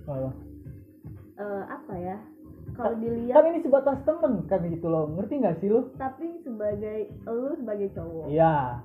Oh. 0.03 0.31
eh, 1.39 1.63
apa 1.71 1.93
ya? 1.95 2.17
Kalau 2.75 2.91
kan 2.91 2.99
dilihat 2.99 3.39
ini 3.39 3.59
sebatas 3.63 4.03
temen 4.03 4.33
kan 4.51 4.59
gitu 4.67 4.87
loh. 4.91 5.07
Ngerti 5.15 5.33
gak 5.39 5.63
sih 5.63 5.71
lu? 5.71 5.95
Tapi 5.95 6.43
sebagai 6.43 7.07
lu 7.23 7.55
sebagai 7.55 7.87
cowok 7.95 8.27
iya. 8.27 8.83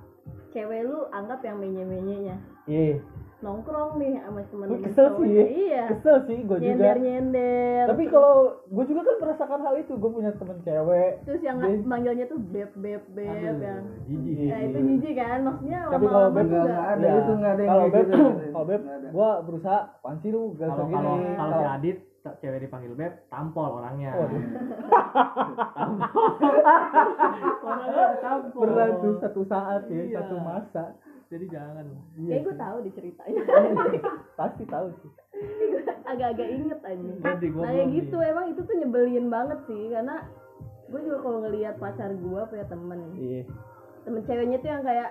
cewek 0.54 0.86
lu 0.86 1.10
anggap 1.10 1.42
yang 1.42 1.58
menye-menyenya. 1.58 2.38
Iya 2.70 3.02
nongkrong 3.40 3.96
nih 3.96 4.12
sama 4.18 4.40
temen-temen 4.44 4.84
kesel 4.84 5.06
sih. 5.08 5.16
Cowoknya. 5.16 5.44
iya. 5.48 5.84
Kesel 5.88 6.16
sih 6.22 6.38
gue 6.38 6.52
juga. 6.52 6.60
Nyender 6.62 6.96
nyender 6.98 7.84
tapi 7.86 8.04
kalau 8.06 8.34
gue 8.62 8.84
juga 8.84 9.00
kan 9.02 9.16
merasakan 9.18 9.60
hal 9.60 9.74
itu. 9.76 9.92
Gue 9.94 10.10
punya 10.10 10.30
temen 10.32 10.58
cewek. 10.60 11.12
Terus 11.24 11.40
yang 11.40 11.56
Dia- 11.58 11.80
manggilnya 11.82 12.26
tuh 12.26 12.38
beb 12.38 12.70
beb 12.74 13.02
beb 13.10 13.26
Aduh, 13.26 13.58
yang 13.58 13.82
jijik. 14.04 14.34
Iya. 14.36 14.50
nah 14.50 14.60
itu 14.62 14.78
jijik 14.86 15.14
kan. 15.16 15.38
Maksudnya 15.42 15.78
Tapi 15.82 15.94
lama-lama 16.02 16.12
kalau 16.12 16.30
beb 16.30 16.46
juga. 16.46 16.60
Enggak 16.60 16.86
ada 16.86 17.00
Ya, 17.02 17.14
itu 17.16 17.32
enggak 17.32 17.50
ada 17.50 17.60
yang 17.60 17.70
kalau 17.70 17.86
beb 17.86 18.06
gitu. 18.06 18.24
kalau 18.46 18.66
beb 18.66 18.80
Nggak 18.80 18.98
gue 19.10 19.30
berusaha 19.42 19.78
apaan 19.90 20.16
sih 20.18 20.30
lu 20.30 20.42
gak 20.54 20.68
kalau 20.68 20.86
kalau 20.86 21.14
kalau 21.18 21.52
si 21.52 21.64
Adit 21.66 21.98
cewek 22.36 22.60
dipanggil 22.60 22.92
beb 22.94 23.12
tampol 23.26 23.70
orangnya. 23.74 24.10
Waduh. 24.12 24.42
orangnya 27.62 28.06
tampol. 28.20 28.60
Pernah 28.60 28.86
tuh 28.98 29.14
satu 29.18 29.42
saat 29.44 29.82
ya 29.86 30.02
Iya. 30.02 30.16
satu 30.20 30.36
masa 30.38 30.84
jadi 31.30 31.46
jangan. 31.46 31.86
Kayak 32.18 32.42
gue 32.42 32.56
tahu 32.58 32.76
diceritain 32.82 33.34
pasti 34.40 34.64
tahu 34.66 34.86
sih. 34.98 35.10
Agak-agak 36.04 36.48
inget 36.50 36.80
aja 36.82 37.10
Ganti, 37.22 37.46
gua 37.48 37.62
nah 37.62 37.70
kayak 37.70 37.86
belum 37.86 37.96
gitu 37.96 38.16
emang 38.18 38.46
itu 38.50 38.60
tuh 38.60 38.74
nyebelin 38.74 39.26
banget 39.30 39.58
sih 39.64 39.82
karena 39.88 40.16
gue 40.90 41.00
juga 41.00 41.18
kalau 41.22 41.38
ngelihat 41.40 41.74
pacar 41.78 42.10
gue 42.10 42.40
punya 42.44 42.66
temen. 42.66 43.00
Iya. 43.14 43.42
Temen 44.02 44.20
ceweknya 44.26 44.58
tuh 44.58 44.68
yang 44.68 44.82
kayak 44.82 45.10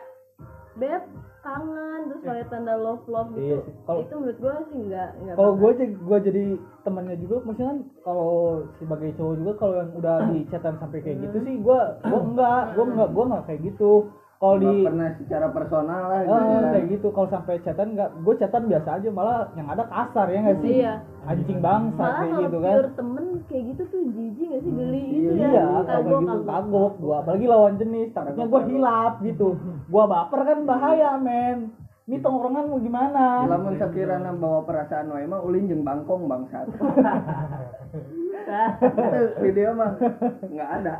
beb 0.76 1.04
kangen 1.40 2.12
terus 2.12 2.22
kayak 2.22 2.52
tanda 2.52 2.76
love 2.76 3.04
love 3.08 3.32
Iya 3.32 3.64
gitu. 3.64 3.64
sih. 3.64 3.74
Kalau- 3.88 4.02
itu 4.04 4.14
menurut 4.14 4.38
gue 4.38 4.54
sih 4.70 4.80
nggak 4.86 5.10
nggak 5.24 5.36
kalau 5.40 5.54
gue 5.56 5.72
jadi 5.72 5.94
gue 5.96 6.18
jadi 6.20 6.44
temannya 6.84 7.16
juga 7.18 7.36
maksudnya 7.42 7.70
kan 7.70 7.80
kalau 8.04 8.32
sebagai 8.76 9.10
cowok 9.16 9.36
juga 9.40 9.54
kalau 9.56 9.74
yang 9.80 9.92
udah 9.96 10.16
di 10.30 10.40
chatan 10.52 10.76
sampai 10.78 11.00
kayak 11.00 11.18
gitu 11.24 11.38
sih 11.42 11.56
gue 11.58 11.80
gue 12.04 12.20
enggak 12.22 12.64
gue 12.76 12.86
enggak 12.86 13.10
gue 13.10 13.24
enggak 13.24 13.44
kayak 13.48 13.62
gitu 13.66 13.92
kalau 14.40 14.56
Nggak 14.56 14.72
di 14.72 14.82
pernah 14.82 15.10
secara 15.14 15.48
personal 15.52 16.04
lah 16.06 16.20
gitu 16.22 16.32
Ah, 16.32 16.40
kan. 16.40 16.64
kayak 16.72 16.86
gitu. 16.90 17.08
Kalau 17.12 17.28
sampai 17.28 17.56
chatan 17.60 17.88
enggak 17.92 18.10
gue 18.18 18.34
chatan 18.36 18.64
biasa 18.66 18.90
aja. 18.96 19.10
Malah 19.10 19.40
yang 19.54 19.68
ada 19.68 19.84
kasar 19.86 20.26
ya 20.26 20.40
nggak 20.40 20.60
sih? 20.60 20.74
Iya. 20.80 20.94
anjing 21.22 21.60
bangsa 21.60 22.00
malah 22.00 22.16
kayak 22.16 22.32
kalau 22.32 22.42
gitu 22.42 22.58
kan. 22.58 22.74
pure 22.74 22.92
temen 22.96 23.26
kayak 23.46 23.64
gitu 23.68 23.82
tuh 23.86 24.02
jijik 24.10 24.46
gak 24.48 24.62
sih? 24.62 24.72
Geli 24.72 25.04
gitu 25.06 25.30
Iya, 25.30 25.44
ya 25.44 25.50
iya 25.52 25.66
kalau 25.84 26.02
gitu 26.02 26.16
kagok. 26.26 26.48
kagok 26.48 26.94
gua. 26.98 27.16
Apalagi 27.20 27.46
lawan 27.46 27.74
jenis 27.76 28.08
takutnya 28.10 28.46
gua 28.48 28.62
hilap 28.64 29.14
gitu. 29.22 29.48
Gua 29.86 30.04
baper 30.06 30.40
kan 30.42 30.60
bahaya 30.64 31.10
men 31.18 31.58
ini 32.10 32.18
tongkrongan 32.18 32.66
mau 32.66 32.82
gimana 32.82 33.46
Lamun 33.46 33.78
sakirana 33.78 34.34
bawa 34.34 34.66
perasaan 34.66 35.14
wae 35.14 35.24
mah 35.24 35.40
ulin 35.40 35.70
jeung 35.70 35.86
bangkong 35.86 36.26
bangsat. 36.26 36.66
Itu 38.82 39.20
video 39.40 39.78
mah 39.78 39.94
nggak 40.42 40.70
ada. 40.82 40.96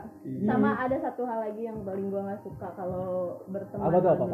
sama 0.46 0.70
ada 0.78 0.96
satu 1.02 1.26
hal 1.26 1.40
lagi 1.42 1.66
yang 1.66 1.82
paling 1.82 2.08
gue 2.08 2.22
nggak 2.22 2.42
suka 2.42 2.68
kalau 2.74 3.06
berteman 3.48 3.90
Apa 3.90 3.98
tuh, 3.98 4.12
apa, 4.12 4.26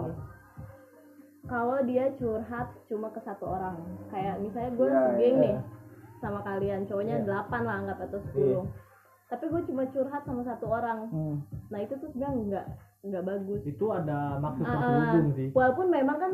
kalau 1.45 1.77
dia 1.83 2.11
curhat 2.15 2.67
cuma 2.85 3.07
ke 3.09 3.21
satu 3.21 3.45
orang 3.47 3.77
kayak 4.09 4.41
misalnya 4.41 4.71
gue 4.73 4.87
Ya, 4.87 5.03
geng 5.15 5.35
ya. 5.37 5.41
nih 5.41 5.55
sama 6.17 6.39
kalian 6.41 6.83
cowoknya 6.83 7.15
Iya. 7.15 7.25
delapan 7.25 7.61
lah 7.63 7.75
anggap 7.79 7.97
atau 8.01 8.19
sepuluh 8.19 8.63
tapi 9.25 9.43
gue 9.47 9.61
cuma 9.63 9.83
curhat 9.87 10.21
sama 10.21 10.41
satu 10.43 10.65
orang 10.67 10.99
Hmm. 11.07 11.35
nah 11.69 11.79
itu 11.79 11.93
tuh 11.95 12.09
sebenarnya 12.09 12.35
nggak 12.43 12.65
nggak 13.05 13.21
bagus 13.23 13.61
itu 13.63 13.85
ada 13.87 14.17
maksud 14.37 14.63
Ah, 14.63 14.71
terselubung 14.71 15.27
sih 15.31 15.47
walaupun 15.51 15.85
memang 15.87 16.17
kan 16.17 16.31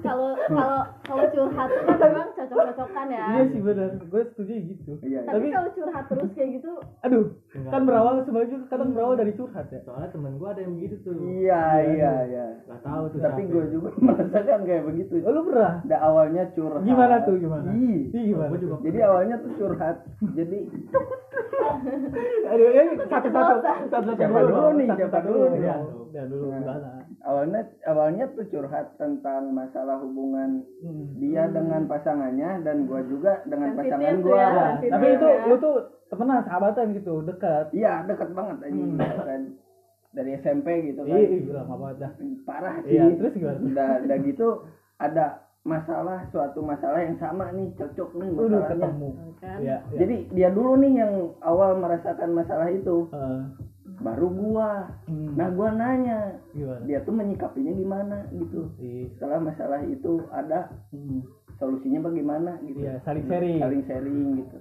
kalau 0.00 0.32
kalau 0.46 0.80
kalau 1.02 1.24
curhat 1.28 1.68
tuh 1.68 1.84
kan 1.84 1.98
memang 2.02 2.28
cocok-cocokan 2.32 3.06
ya 3.08 3.26
iya 3.30 3.42
sih 3.46 3.60
benar 3.60 3.88
gue 3.98 4.22
setuju 4.26 4.54
gitu 4.66 4.92
Iya. 5.00 5.20
tapi 5.22 5.36
Tapi- 5.38 5.52
kalau 5.52 5.68
curhat 5.70 6.04
terus 6.06 6.30
kayak 6.32 6.50
gitu 6.54 6.70
aduh 7.00 7.26
Enggak. 7.52 7.70
kan 7.70 7.80
berawal 7.84 8.14
sebenarnya 8.22 8.56
kadang 8.66 8.90
berawal 8.90 9.14
dari 9.14 9.32
curhat 9.32 9.66
ya 9.68 9.80
soalnya 9.80 10.08
temen 10.08 10.32
gua 10.34 10.50
ada 10.50 10.60
yang 10.60 10.74
begitu 10.74 10.96
tuh 11.02 11.12
Iya, 11.14 11.64
iya, 11.86 12.12
iya. 12.26 12.46
nggak 12.64 12.80
tahu 12.80 13.04
tuh 13.06 13.18
Tapi 13.20 13.40
gue 13.44 13.64
juga 13.70 13.88
merasakan 14.04 14.60
kayak 14.64 14.82
begitu. 14.84 15.14
oh, 15.20 15.30
lu 15.30 15.40
pernah 15.44 15.72
awalnya 15.94 16.42
curhat. 16.50 16.82
gimana 16.82 17.16
tuh 17.22 17.36
gimana. 17.36 17.68
Ih, 17.70 18.08
gimana 18.10 18.48
Gua 18.48 18.58
juga 18.58 18.76
Jadi 18.82 18.98
awalnya 19.00 19.36
tuh 19.38 19.50
curhat. 19.54 19.96
Jadi 20.32 20.58
aduh 22.44 22.66
ini 22.66 22.82
satu 23.02 23.28
satu 23.28 23.54
satu 23.60 23.84
satu 23.90 24.10
Siapa 24.14 24.40
dulu 24.42 24.68
nih? 24.74 24.88
satu 24.88 25.00
Siapa 25.00 25.18
dulu 25.22 25.44
nih? 25.50 25.60
ya 25.62 25.76
ya 26.14 26.22
dulu 26.24 26.46
Nah. 26.46 26.56
gimana 26.56 26.90
awalnya 27.20 27.60
awalnya 27.84 28.24
tuh 28.30 28.46
curhat 28.46 28.94
tentang 28.94 29.50
masalah 29.50 29.98
hubungan 29.98 30.62
Hmm. 30.78 31.10
dia 31.16 31.44
dengan 31.48 31.84
pasangannya 31.84 32.62
dan 32.62 32.86
gua 32.86 33.02
juga 33.02 33.42
dengan 33.44 33.74
Sensitif 33.74 33.90
pasangan 33.90 34.14
tuh 34.14 34.22
gua. 34.24 34.36
ya, 34.36 34.46
Ya, 34.46 34.62
sensitif 34.70 34.90
tapi 34.92 35.06
itu 35.10 35.26
ya. 35.28 35.44
lu 35.44 35.54
tuh 35.58 35.74
temenan 36.06 36.40
sahabatan 36.40 36.86
gitu 36.92 37.14
dekat 37.20 37.66
Iya, 37.72 37.94
dekat 38.04 38.30
banget 38.30 38.56
aja 38.62 38.70
Hmm. 38.72 38.94
gitu 38.94 39.20
kan. 39.20 39.42
Dari 40.14 40.30
SMP 40.38 40.66
gitu 40.86 41.00
kan. 41.02 41.10
iya 41.10 41.26
iya 41.34 41.52
lama 41.52 41.74
banget 41.76 41.96
dah 41.98 42.12
Parah 42.44 42.74
sih. 42.80 42.94
iya 42.94 43.04
terus 43.12 43.34
gimana 43.34 43.58
Udah, 43.60 43.88
udah 44.00 44.18
gitu 44.22 44.48
ada 44.96 45.26
masalah 45.64 46.22
suatu 46.28 46.60
masalah 46.60 47.00
yang 47.00 47.16
sama 47.16 47.50
nih 47.50 47.72
cocok 47.74 48.10
nih 48.14 48.28
udah 48.30 48.38
masalahnya. 48.38 48.68
ketemu 48.70 49.08
kan 49.34 49.58
iya 49.58 49.76
iya. 49.82 49.98
Jadi 49.98 50.16
dia 50.30 50.48
dulu 50.48 50.72
nih 50.76 50.92
yang 50.94 51.12
awal 51.40 51.74
merasakan 51.74 52.30
masalah 52.30 52.70
itu, 52.70 53.10
baru 54.04 54.28
gua. 54.28 54.70
hmm, 55.04 55.32
Nah 55.32 55.48
gua 55.50 55.72
nanya, 55.72 56.36
gimana 56.52 56.84
dia 56.84 57.00
tuh 57.00 57.10
menyikapinya 57.10 57.72
gimana 57.72 58.16
gitu. 58.30 58.68
Iya. 58.76 59.08
Setelah 59.10 59.38
masalah 59.40 59.80
itu 59.82 60.12
ada 60.28 60.68
Hmm. 60.92 61.24
solusinya 61.54 62.04
bagaimana 62.04 62.60
gitu. 62.62 62.78
Iya, 62.78 63.00
saling 63.00 63.24
sharing. 63.24 63.58
Saling 63.58 63.82
sharing 63.82 64.20
gitu. 64.38 64.56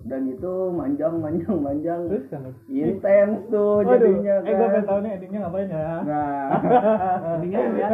Dan 0.00 0.32
itu 0.32 0.48
manjang, 0.72 1.20
manjang, 1.20 1.60
manjang. 1.60 2.00
terus 2.08 2.24
kan 2.26 2.40
Intens 2.66 3.36
tuh 3.46 3.84
Waduh, 3.84 4.00
jadinya 4.00 4.34
eh 4.40 4.48
gue 4.48 4.56
pengen 4.56 4.72
kan. 4.72 4.88
tahu 4.88 4.98
nih 4.98 5.10
endingnya 5.12 5.38
ngapain 5.44 5.68
ya 5.68 5.88
Nah, 6.00 6.48
Endingnya 7.36 7.60
lihat 7.68 7.92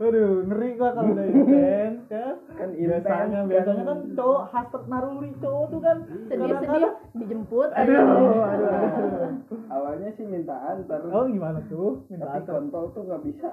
Waduh, 0.00 0.30
ngeri 0.48 0.68
gua 0.74 0.90
kalau 0.94 1.12
udah 1.12 1.26
intens 1.28 2.00
kan. 2.08 2.34
Kan. 2.58 2.68
Biasanya, 2.74 3.40
biasanya 3.46 3.82
kan 3.86 3.98
cowok 4.12 4.42
hasrat 4.50 4.84
naruri 4.86 5.30
cowok 5.38 5.64
tuh 5.70 5.80
kan. 5.80 5.96
sedih-sedih 6.28 6.92
dijemput 7.14 7.70
Aduh, 7.72 7.94
aja. 7.94 8.02
aduh, 8.02 8.42
aduh. 8.42 9.30
awalnya 9.74 10.10
sih 10.14 10.26
minta 10.26 10.56
antar. 10.66 11.00
Oh 11.08 11.24
gimana 11.24 11.62
tuh? 11.66 12.02
Minta 12.08 12.26
tapi 12.26 12.38
antar. 12.42 12.52
kontol 12.58 12.84
tuh 12.92 13.02
nggak 13.06 13.22
bisa. 13.22 13.46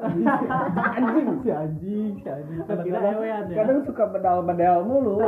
anjing 0.98 1.28
si 1.40 1.50
anjing, 1.50 2.12
si 2.18 2.28
anjing. 2.28 2.60
ewean 2.92 3.44
ya 3.48 3.56
Kadang 3.56 3.80
suka 3.86 4.04
bedal-bedal 4.10 4.80
mulu. 4.84 5.22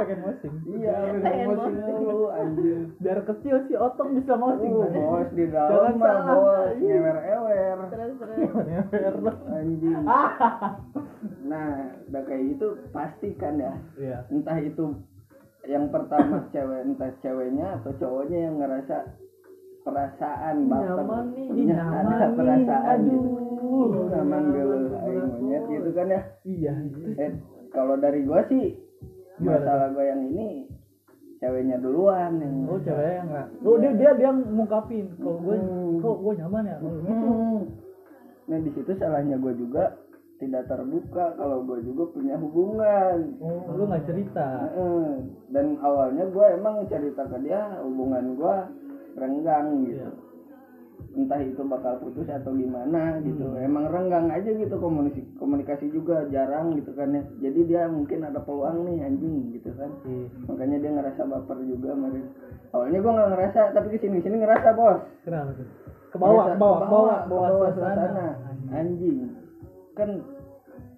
pengen 0.00 0.18
mosing. 0.24 0.54
iya, 0.72 0.96
Pengen 1.12 1.44
emosi 1.44 1.60
posting. 1.60 1.96
mulu 2.00 2.20
anjing. 2.32 2.80
Biar 2.96 3.18
kecil 3.22 3.56
si 3.68 3.74
otong 3.76 4.16
bisa 4.16 4.32
mosing. 4.34 4.72
Uh, 4.72 4.88
bos 4.88 5.28
di 5.36 5.44
dalam 5.44 5.94
mah 5.94 6.16
bos 6.24 6.72
ngewer-ewer. 6.74 7.76
terus 7.90 8.16
terus 8.88 9.36
Anjing. 9.50 10.00
Nah, 11.40 11.98
udah 12.06 12.22
kayak 12.24 12.54
gitu 12.54 12.69
pasti 12.90 13.28
kan 13.34 13.54
ya. 13.56 13.72
Iya. 13.96 14.18
Entah 14.28 14.58
itu 14.58 14.84
yang 15.64 15.88
pertama 15.88 16.44
cewek 16.52 16.80
entah 16.84 17.12
ceweknya 17.20 17.80
atau 17.80 17.92
cowoknya 17.94 18.38
yang 18.48 18.56
ngerasa 18.56 18.96
perasaan 19.80 20.68
baper 20.68 20.92
Nyaman 21.00 21.24
punya 21.32 21.74
nyaman 21.74 22.04
ada 22.06 22.16
nih. 22.20 22.36
perasaan 22.36 22.98
gitu. 23.02 23.28
Aduh. 23.60 24.04
nyaman 24.10 24.42
geuleuh 24.50 24.92
aing 25.00 25.26
monyet 25.30 25.64
gitu 25.66 25.90
kan 25.92 26.06
ya 26.08 26.20
Iya. 26.42 26.72
eh 27.16 27.30
kalau 27.70 27.96
dari 27.96 28.20
gua 28.22 28.44
sih 28.46 28.76
Gimana 29.36 29.56
masalah 29.56 29.88
gua 29.90 30.04
yang 30.04 30.20
ini 30.26 30.68
ceweknya 31.38 31.76
duluan 31.80 32.36
yang 32.36 32.68
Oh 32.68 32.76
cewek 32.78 33.08
yang 33.14 33.26
enggak. 33.26 33.46
Oh 33.62 33.76
dia 33.76 33.92
dia 33.96 34.10
dia 34.14 34.30
ngungkapin. 34.30 35.06
Kalau 35.16 35.38
gue 35.38 35.56
Hmm. 35.56 35.96
kok 35.98 36.16
gue 36.18 36.32
nyaman 36.36 36.64
ya. 36.66 36.76
Gitu. 36.76 36.98
Hmm. 37.08 37.60
nah 38.44 38.58
di 38.58 38.70
situ 38.70 38.92
salahnya 38.94 39.36
gua 39.36 39.52
juga 39.54 39.84
tidak 40.40 40.64
terbuka 40.72 41.36
kalau 41.36 41.60
gua 41.68 41.78
juga 41.84 42.08
punya 42.16 42.34
hubungan. 42.40 43.36
Oh 43.44 43.76
lu 43.76 43.84
nggak 43.84 44.08
cerita. 44.08 44.72
Dan 45.52 45.76
awalnya 45.84 46.24
gua 46.32 46.56
emang 46.56 46.88
cerita 46.88 47.28
ke 47.28 47.36
dia 47.44 47.76
hubungan 47.84 48.40
gua 48.40 48.66
renggang 49.20 49.84
gitu. 49.84 50.00
Iya. 50.00 50.10
entah 51.10 51.42
itu 51.42 51.58
bakal 51.66 51.98
putus 51.98 52.28
atau 52.30 52.54
gimana 52.54 53.18
gitu. 53.24 53.42
Hmm. 53.42 53.66
emang 53.66 53.90
renggang 53.90 54.30
aja 54.30 54.46
gitu 54.46 54.78
komunikasi 54.78 55.26
komunikasi 55.42 55.90
juga 55.90 56.22
jarang 56.30 56.76
gitu 56.78 56.94
kan 56.94 57.10
ya. 57.10 57.22
Jadi 57.42 57.60
dia 57.66 57.90
mungkin 57.90 58.22
ada 58.22 58.38
peluang 58.38 58.86
nih 58.86 59.08
anjing 59.08 59.50
gitu 59.58 59.74
kan. 59.74 59.90
Iya. 60.06 60.28
makanya 60.46 60.76
dia 60.78 60.90
ngerasa 60.94 61.22
baper 61.26 61.58
juga 61.66 61.98
kemarin 61.98 62.24
awalnya 62.70 62.98
gua 63.02 63.12
nggak 63.16 63.30
ngerasa 63.32 63.60
tapi 63.74 63.86
ke 63.90 63.98
sini 63.98 64.22
ke 64.22 64.30
sini 64.30 64.36
ngerasa 64.38 64.68
bos. 64.76 65.00
Kenapa 65.26 65.50
tuh? 65.58 65.68
Ke 66.14 66.16
bawah, 66.20 66.44
ke 66.46 66.58
bawah, 66.58 66.78
ke 66.78 66.86
bawah, 66.86 67.18
ke 67.18 67.28
bawah 67.32 67.48
bawah 67.58 67.70
suasana. 67.74 68.28
Anjing 68.70 69.39
kan 70.00 70.10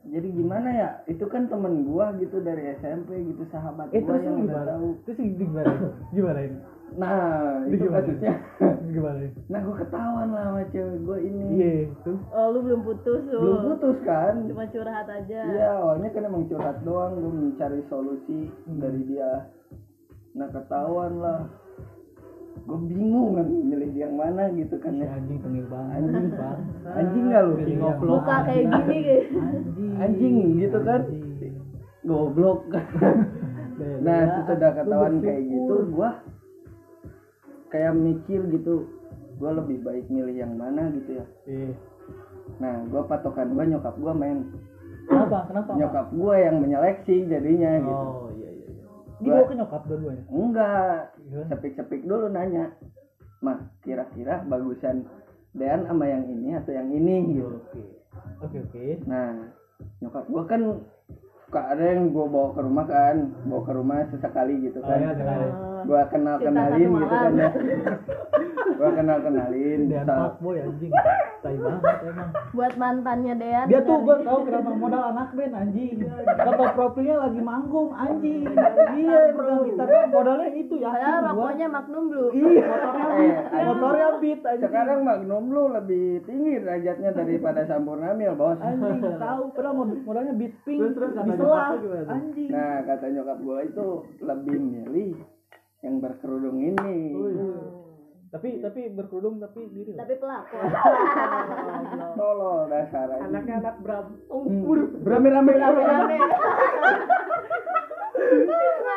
jadi 0.05 0.29
gimana 0.29 0.69
ya 0.69 0.89
itu 1.07 1.25
kan 1.27 1.47
temen 1.47 1.83
gua 1.85 2.15
gitu 2.17 2.39
dari 2.39 2.75
SMP 2.77 3.19
gitu 3.25 3.43
sahabat 3.49 3.91
Eh 3.91 3.99
gua 3.99 4.15
terus 4.15 4.23
yang 4.25 4.37
gimana? 4.41 4.67
tahu 4.69 4.89
Terus 5.03 5.19
gimana? 5.35 5.75
Gimana 6.11 6.41
ini? 6.43 6.59
nah 6.93 7.17
Ini 7.65 7.73
itu 7.73 7.77
gimana? 7.83 7.97
kasusnya 7.99 8.35
Gimana 8.85 9.19
ini? 9.21 9.33
nah 9.47 9.59
gua 9.61 9.77
ketahuan 9.79 10.29
lah 10.29 10.45
sama 10.45 10.63
cewek 10.69 10.99
gua 11.01 11.19
ini 11.19 11.47
Iya, 11.55 11.73
tuh. 12.03 12.19
oh 12.29 12.47
lu 12.51 12.59
belum 12.63 12.81
putus 12.83 13.23
lu 13.25 13.39
belum 13.41 13.61
putus 13.73 13.97
kan 14.03 14.35
cuma 14.45 14.65
curhat 14.69 15.09
aja 15.09 15.41
Iya, 15.43 15.69
awalnya 15.75 16.09
kan 16.11 16.23
emang 16.23 16.45
curhat 16.47 16.77
doang, 16.83 17.13
gue 17.17 17.33
mencari 17.33 17.81
solusi 17.87 18.39
dari 18.69 19.01
dia. 19.07 19.49
Nah 20.33 20.49
ketahuan 20.49 21.13
lah, 21.17 21.49
gue 22.63 22.79
bingung 22.89 23.35
kan 23.35 23.49
milih 23.51 23.91
yang 23.93 24.15
mana 24.15 24.47
gitu 24.55 24.79
kan 24.79 24.95
ya. 24.97 25.11
anjing 25.13 25.39
tengil 25.43 25.67
banget. 25.67 25.93
Anjing. 25.99 26.27
Bang. 26.39 26.59
Anjing 26.95 27.25
nggak 27.29 27.43
lu? 27.43 27.55
Pilih 27.59 27.79
muka 28.01 28.37
kayak 28.47 28.65
gini 28.71 28.97
kayak 29.03 29.25
Anjing. 29.35 29.93
Anjing 29.99 30.35
gitu 30.63 30.79
kan. 30.87 31.01
Anjing. 31.07 31.55
Goblok. 32.03 32.61
Nah 33.83 34.21
sesudah 34.39 34.71
Lu 34.71 34.77
ketahuan 34.79 35.15
kayak 35.19 35.43
gitu, 35.43 35.75
gue 35.91 36.11
kayak 37.73 37.93
mikir 37.99 38.41
gitu, 38.53 38.75
gue 39.43 39.51
lebih 39.51 39.79
baik 39.83 40.07
milih 40.07 40.37
yang 40.39 40.55
mana 40.55 40.87
gitu 40.95 41.19
ya. 41.19 41.27
Iya. 41.51 41.75
Nah 42.63 42.87
gue 42.87 43.03
patokan 43.11 43.51
gue 43.59 43.65
nyokap 43.75 43.97
gue 43.99 44.13
main, 44.15 44.39
Kenapa? 45.03 45.39
Kenapa? 45.51 45.71
Nyokap 45.75 46.07
gue 46.15 46.35
yang 46.39 46.57
menyeleksi 46.63 47.17
jadinya 47.27 47.73
gitu. 47.83 47.91
Oh 47.91 48.31
iya 48.31 48.31
iya. 48.31 48.31
iya. 48.31 48.32
Dibawa 49.23 49.47
ke 49.47 49.55
nyokap 49.55 49.83
dua-duanya. 49.87 50.25
Enggak, 50.29 51.01
Gimana? 51.23 51.47
sepik-sepik 51.49 52.03
dulu 52.03 52.27
nanya 52.29 52.75
mah 53.43 53.59
kira-kira 53.83 54.43
bagusan 54.47 55.07
Dean 55.53 55.85
sama 55.85 56.07
yang 56.09 56.25
ini 56.31 56.57
atau 56.57 56.73
yang 56.73 56.89
ini 56.89 57.37
gitu 57.37 57.59
Oke. 57.59 57.83
Oke 58.43 58.57
oke. 58.63 58.87
nah 59.07 59.51
nyokap 59.99 60.25
gua 60.31 60.43
kan 60.47 60.63
suka 61.53 61.69
ada 61.69 61.85
yang 61.85 62.09
gue 62.09 62.27
bawa 62.27 62.57
ke 62.57 62.65
rumah 62.65 62.89
kan 62.89 63.17
bawa 63.45 63.61
ke 63.61 63.73
rumah 63.77 63.97
sesekali 64.09 64.57
gitu 64.65 64.81
Oh, 64.81 64.89
kan. 64.89 64.97
iya, 64.99 65.13
sekali. 65.13 65.47
gue 65.83 66.01
kenal 66.17 66.37
kenalin 66.41 66.89
gitu 66.89 67.07
kan. 67.13 67.33
Ya 67.37 67.49
gue 68.73 68.91
kenal 68.95 69.19
kenalin 69.21 69.81
Dan 69.87 70.07
fuckboy 70.09 70.57
anjing. 70.59 70.93
Tai 71.43 71.53
banget 71.55 71.97
emang. 72.03 72.31
buat 72.53 72.73
mantannya 72.75 73.35
Dean. 73.37 73.67
Dia 73.67 73.81
tuh 73.83 73.99
gue 74.01 74.17
tau 74.23 74.41
kenapa 74.43 74.71
modal 74.73 75.03
anak 75.13 75.29
band 75.35 75.53
anjing. 75.53 75.97
Foto 76.25 76.65
profilnya 76.73 77.17
lagi 77.21 77.41
manggung 77.43 77.91
anjing. 77.93 78.49
Iya 78.97 79.19
pegang 79.35 79.61
gitar 79.67 79.87
modalnya 80.09 80.49
itu 80.55 80.75
ya 80.79 80.89
padahal 80.89 81.21
rokoknya 81.29 81.67
Magnum 81.69 82.05
Blue. 82.09 82.31
Iya. 82.33 82.65
Eh, 83.53 83.65
motornya 83.69 84.09
beat 84.19 84.41
anjing. 84.41 84.65
Sekarang 84.65 84.99
Magnum 85.05 85.45
lu 85.47 85.65
lebih 85.69 86.25
tinggi 86.25 86.57
derajatnya 86.57 87.11
daripada 87.13 87.61
Sampurna 87.69 88.17
Mil 88.17 88.33
bos. 88.33 88.57
Anjing 88.57 89.05
tahu. 89.21 89.53
Mod- 89.73 90.01
modalnya 90.05 90.33
beat 90.33 90.55
pink. 90.63 90.81
Terus, 90.81 91.13
terus 91.13 91.13
anjing. 91.51 92.49
Nah 92.51 92.85
kata 92.87 93.07
nyokap 93.11 93.39
gue 93.43 93.59
itu 93.67 93.87
lebih 94.23 94.57
milih 94.59 95.13
yang 95.83 95.95
berkerudung 95.99 96.59
ini. 96.63 96.99
Tapi 98.33 98.65
tapi 98.65 98.81
berkerudung 98.95 99.43
tapi 99.43 99.69
diri. 99.75 99.93
Tapi 99.99 100.15
pelakon 100.17 100.65
tolol 102.19 102.71
dasar 102.73 103.13
Anaknya 103.21 103.61
anak 103.61 103.77
Bram. 103.85 104.07
berame-rame 105.05 105.53
rame-rame 105.53 106.17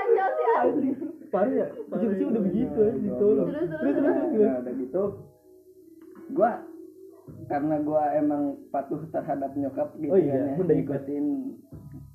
ngaco 0.05 0.25
sih 0.31 0.47
anjing. 0.55 0.95
Parah 1.33 1.51
ya. 1.51 1.67
Kecil-kecil 1.67 2.27
udah 2.31 2.43
begitu 2.43 2.81
terus 3.19 3.51
terus 3.51 3.69
terus 3.75 3.95
nah 4.39 4.55
udah 4.61 4.73
gitu 4.79 5.03
gua 6.33 6.51
karena 7.45 7.75
gua 7.81 8.03
emang 8.17 8.57
patuh 8.73 9.01
terhadap 9.13 9.51
nyokap 9.53 9.93
gitu 10.01 10.13
Oh 10.13 10.19
iya, 10.19 10.33
kan 10.33 10.49
ya, 10.49 10.55
Bunda 10.57 10.73
Ipet. 10.73 10.79
ngikutin 10.81 11.25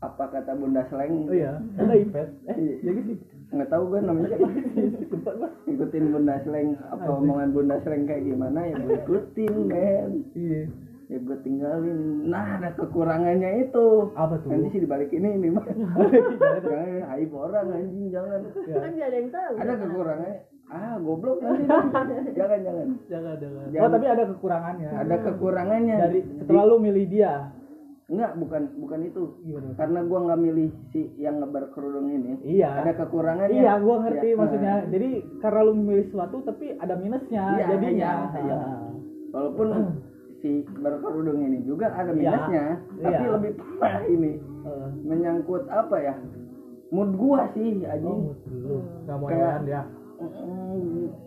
apa 0.00 0.24
kata 0.32 0.52
Bunda 0.56 0.82
Sleng 0.88 1.14
oh 1.28 1.36
iya 1.36 1.52
ada 1.76 1.94
ipet. 1.94 2.28
Eh 2.48 2.56
ya 2.80 2.90
gitu. 2.96 3.12
Nggak 3.52 3.68
tahu 3.68 3.82
gua 3.92 4.00
namanya 4.00 4.28
siapa. 4.32 4.48
lupa 5.12 5.30
gua 5.36 5.48
ngikutin 5.68 6.04
Bunda 6.08 6.36
Sleng 6.42 6.68
apa 6.88 7.10
omongan 7.10 7.50
Bunda 7.52 7.76
Sleng 7.84 8.02
kayak 8.08 8.24
gimana 8.24 8.60
ya 8.64 8.74
gue 8.80 8.96
ikutin 9.04 9.54
men 9.68 10.10
iya. 10.34 10.64
Ya 11.10 11.18
gue 11.18 11.42
tinggalin. 11.42 12.30
Nah 12.30 12.62
ada 12.62 12.70
kekurangannya 12.78 13.66
itu. 13.66 14.14
Apa 14.14 14.38
tuh? 14.46 14.54
Nanti 14.54 14.78
sih 14.78 14.86
dibalik 14.86 15.10
ini 15.10 15.42
nih 15.42 15.50
mah 15.58 15.66
jangan 16.62 17.18
aib 17.18 17.34
orang 17.34 17.66
anjing 17.66 18.14
jangan. 18.14 18.46
Kan 18.54 18.94
gak 18.94 19.08
ada 19.10 19.16
yang 19.18 19.30
tahu. 19.34 19.54
Ada 19.58 19.72
kekurangannya 19.74 20.34
ah 20.70 20.94
goblok 20.96 21.38
nanti 21.40 21.66
jangan 22.38 22.58
jangan 22.62 22.86
Jangan 23.04 23.34
jangan. 23.36 23.60
oh 23.60 23.70
Jangan. 23.70 23.90
tapi 23.90 24.06
ada 24.06 24.24
kekurangannya 24.24 24.88
ada 24.88 25.16
kekurangannya 25.20 25.96
dari 25.98 26.20
setelah 26.38 26.62
lu 26.64 26.76
milih 26.78 27.06
dia 27.06 27.32
enggak 28.06 28.32
bukan 28.36 28.62
bukan 28.76 29.00
itu 29.04 29.22
gimana 29.40 29.70
karena 29.72 29.98
gua 30.02 30.18
nggak 30.20 30.40
milih 30.40 30.68
si 30.88 31.14
yang 31.16 31.38
ngeberkerudung 31.38 32.06
ini 32.08 32.32
iya 32.44 32.74
ada 32.76 32.90
kekurangannya 32.96 33.54
Iya, 33.56 33.72
gua 33.78 33.96
ngerti 34.00 34.28
Ya, 34.28 34.36
maksudnya. 34.36 34.72
nah, 34.72 34.86
Jadi 34.88 35.08
karena 35.38 35.60
lu 35.62 35.72
memilih 35.76 36.04
sesuatu 36.06 36.36
tapi 36.40 36.66
ada 36.76 36.94
minusnya 36.96 37.42
Iya, 37.52 37.66
jadinya. 37.68 38.10
iya, 38.26 38.40
iya. 38.40 38.56
Ah. 38.56 38.90
walaupun 39.30 39.66
si 40.36 40.50
berkerudung 40.72 41.38
ini 41.40 41.62
juga 41.62 41.86
ada 41.88 42.10
Iya. 42.10 42.18
minusnya 42.20 42.64
tapi 42.96 43.14
Iya. 43.16 43.30
lebih 43.32 43.50
parah 43.76 44.04
ini 44.04 44.32
Eh, 44.60 44.88
menyangkut 45.02 45.64
apa 45.66 45.96
ya 45.98 46.14
mood 46.90 47.14
gua 47.14 47.46
sih 47.50 47.80
oh, 47.80 47.88
anjing 47.88 48.20
Dulu. 48.44 48.76
Gak 49.06 49.16
mau 49.16 49.26
Kayak- 49.26 49.62
Aduh. 49.62 49.86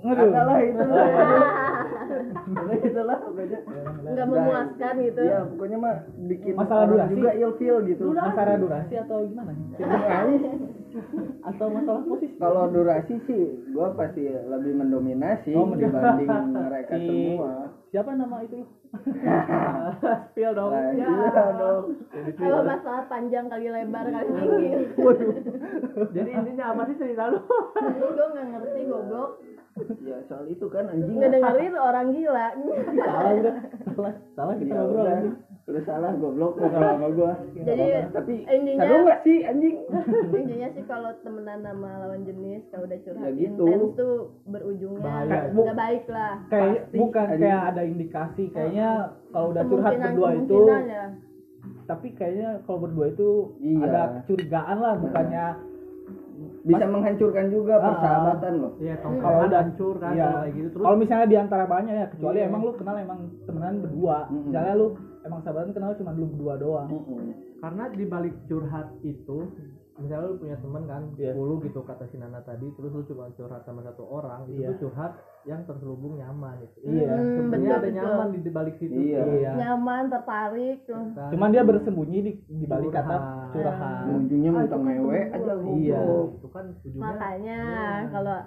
Adalah 0.03 0.57
itu 0.59 0.83
itulah 2.83 3.17
pokoknya 3.19 3.59
nggak 4.13 4.27
memuaskan 4.27 4.93
gitu. 5.01 5.21
Ya 5.23 5.39
pokoknya 5.43 5.77
mah 5.79 5.95
bikin 6.23 6.53
Masalah 6.53 6.85
durasi? 6.85 7.11
juga 7.11 7.31
ilfeel 7.33 7.77
gitu. 7.87 8.03
Masalah 8.11 8.55
durasi 8.57 8.93
atau 8.97 9.17
gimana? 9.23 9.51
atau 11.43 11.67
masalah 11.67 12.01
posisi? 12.05 12.37
kalau 12.37 12.69
durasi 12.69 13.15
sih 13.25 13.43
gua 13.73 13.97
pasti 13.97 14.23
lebih 14.23 14.77
mendominasi 14.77 15.51
Oh, 15.51 15.73
dibanding 15.73 16.29
mereka 16.53 16.95
Si- 16.95 17.03
semua 17.09 17.51
Siapa 17.93 18.09
nama 18.11 18.41
itu? 18.41 18.65
Spill 20.27 20.51
dong. 20.51 20.73
Lah, 20.73 20.89
Ya. 20.93 21.05
iya 21.05 21.29
dong 21.53 21.85
kalau 22.33 22.61
masalah 22.63 23.05
panjang 23.05 23.45
kali 23.45 23.69
lebar 23.69 24.05
kali 24.07 24.29
tinggi 24.33 24.69
Jadi 26.09 26.29
intinya 26.31 26.65
apa 26.73 26.81
sih 26.85 26.95
cerita 26.95 27.29
lu? 27.29 27.37
gue 27.37 28.25
nggak 28.25 28.45
ngerti 28.49 28.81
goblok 28.83 29.31
ya 29.99 30.17
soal 30.25 30.45
itu 30.45 30.65
kan 30.69 30.85
anjing 30.85 31.17
nggak 31.17 31.33
dengerin 31.33 31.73
orang 31.75 32.07
gila 32.13 32.47
salah. 32.95 33.33
Salah, 33.93 34.13
salah 34.33 34.53
kita 34.57 34.73
ngobrol 34.75 35.05
anjing. 35.07 35.37
Lu 35.63 35.79
salah 35.81 36.11
goblok 36.13 36.59
ngobrol 36.59 36.75
sama 36.75 37.07
gua 37.09 37.31
jadi 37.55 38.11
tapi 38.11 38.43
intinya- 38.43 38.83
gak 39.05 39.19
sih 39.23 39.37
anjing 39.41 39.75
intinya 40.35 40.67
sih 40.69 40.83
kalau 40.83 41.15
temenan 41.19 41.63
sama 41.63 42.03
lawan 42.03 42.21
jenis 42.23 42.67
kalau 42.67 42.83
udah 42.83 42.99
curhat 42.99 43.23
Ya 43.23 43.31
gitu. 43.33 43.63
intens 43.63 43.95
tuh 43.95 44.15
berujungnya 44.43 45.07
Bahaya. 45.23 45.39
nggak 45.49 45.77
baik 45.77 46.05
lah 46.09 46.33
Kayak 46.45 46.67
Pasti, 46.83 46.97
bukan 46.97 47.25
anjing. 47.25 47.39
kayak 47.41 47.61
ada 47.65 47.81
indikasi 47.81 48.43
kayaknya 48.49 48.89
kalau 49.29 49.47
udah 49.49 49.63
curhat 49.63 49.91
berdua 49.95 50.29
itu 50.35 50.59
ya. 50.67 51.05
tapi 51.85 52.07
kayaknya 52.11 52.49
kalau 52.61 52.79
berdua 52.81 53.05
itu 53.07 53.29
Iya. 53.57 53.79
ada 53.85 54.01
kecurigaan 54.19 54.77
lah 54.77 54.93
bukannya 54.99 55.45
bisa 56.61 56.85
menghancurkan 56.85 57.45
juga 57.47 57.73
Ah, 57.73 57.83
persahabatan 57.89 58.53
loh 58.57 58.71
Iya, 58.77 58.95
Kalau 58.97 59.15
kalau 59.17 59.39
udah- 59.45 59.61
hancur 59.61 59.95
kan 59.97 60.11
iya. 60.11 60.27
kayak 60.33 60.51
gitu 60.53 60.67
terus 60.69 60.83
kalau 60.83 60.97
misalnya 60.97 61.27
di 61.29 61.37
antara 61.37 61.63
banyak 61.65 61.95
ya 61.95 62.07
kecuali 62.09 62.37
Iya. 62.37 62.45
emang 62.45 62.61
lu 62.61 62.71
kenal 62.73 62.95
emang 62.97 63.19
temenan 63.41 63.75
berdua 63.79 64.17
Mm-mm. 64.27 64.43
misalnya 64.45 64.75
lu 64.75 64.87
emang 65.23 65.39
sahabatan 65.41 65.71
kenal 65.71 65.91
cuma 65.93 66.11
lu 66.11 66.27
berdua 66.27 66.55
doang 66.55 66.89
Mm-mm. 66.89 67.31
karena 67.57 67.83
di 67.89 68.05
balik 68.05 68.35
curhat 68.45 68.87
itu 69.01 69.37
misalnya 69.93 70.25
lu 70.25 70.35
punya 70.35 70.57
teman 70.57 70.83
kan 70.83 71.03
Iya. 71.13 71.31
10 71.31 71.63
gitu 71.63 71.79
kata 71.81 72.03
si 72.07 72.17
Nana 72.17 72.41
tadi 72.41 72.65
terus 72.67 72.89
lu 72.89 73.05
cuma 73.05 73.29
curhat 73.31 73.61
sama 73.61 73.79
satu 73.81 74.01
orang 74.03 74.47
itu 74.47 74.57
Iya. 74.57 74.73
tuh 74.73 74.89
curhat 74.89 75.13
yang 75.43 75.61
terselubung 75.63 76.17
nyaman 76.17 76.57
gitu 76.59 76.77
iya 76.83 77.13
Hmm, 77.13 77.35
sebenarnya 77.37 77.69
ada 77.69 77.81
betul, 77.83 77.95
nyaman 77.95 78.27
di, 78.27 78.39
di 78.39 78.51
balik 78.51 78.75
situ 78.75 78.95
Iya. 78.95 79.21
iya 79.31 79.51
nyaman 79.55 80.03
tertarik 80.09 80.77
tuh 80.83 81.03
cuman 81.13 81.49
dia 81.49 81.63
bersembunyi 81.63 82.19
di, 82.19 82.31
di 82.43 82.65
balik 82.65 82.89
kata 82.89 83.15
Curhat. 83.15 83.51
curahan 83.53 84.03
ujungnya 84.17 84.49
Ah, 84.49 84.55
mentang 84.57 84.81
itu 84.81 84.87
kan 84.89 84.97
mewe 84.97 85.19
temen 85.21 85.45
aja. 85.45 85.53
Iya. 85.71 86.01
itu 86.33 86.47
kan 86.49 86.65
ujungnya 86.75 87.01
makanya 87.05 87.59
Iya. 87.61 87.87
kalau 88.09 88.37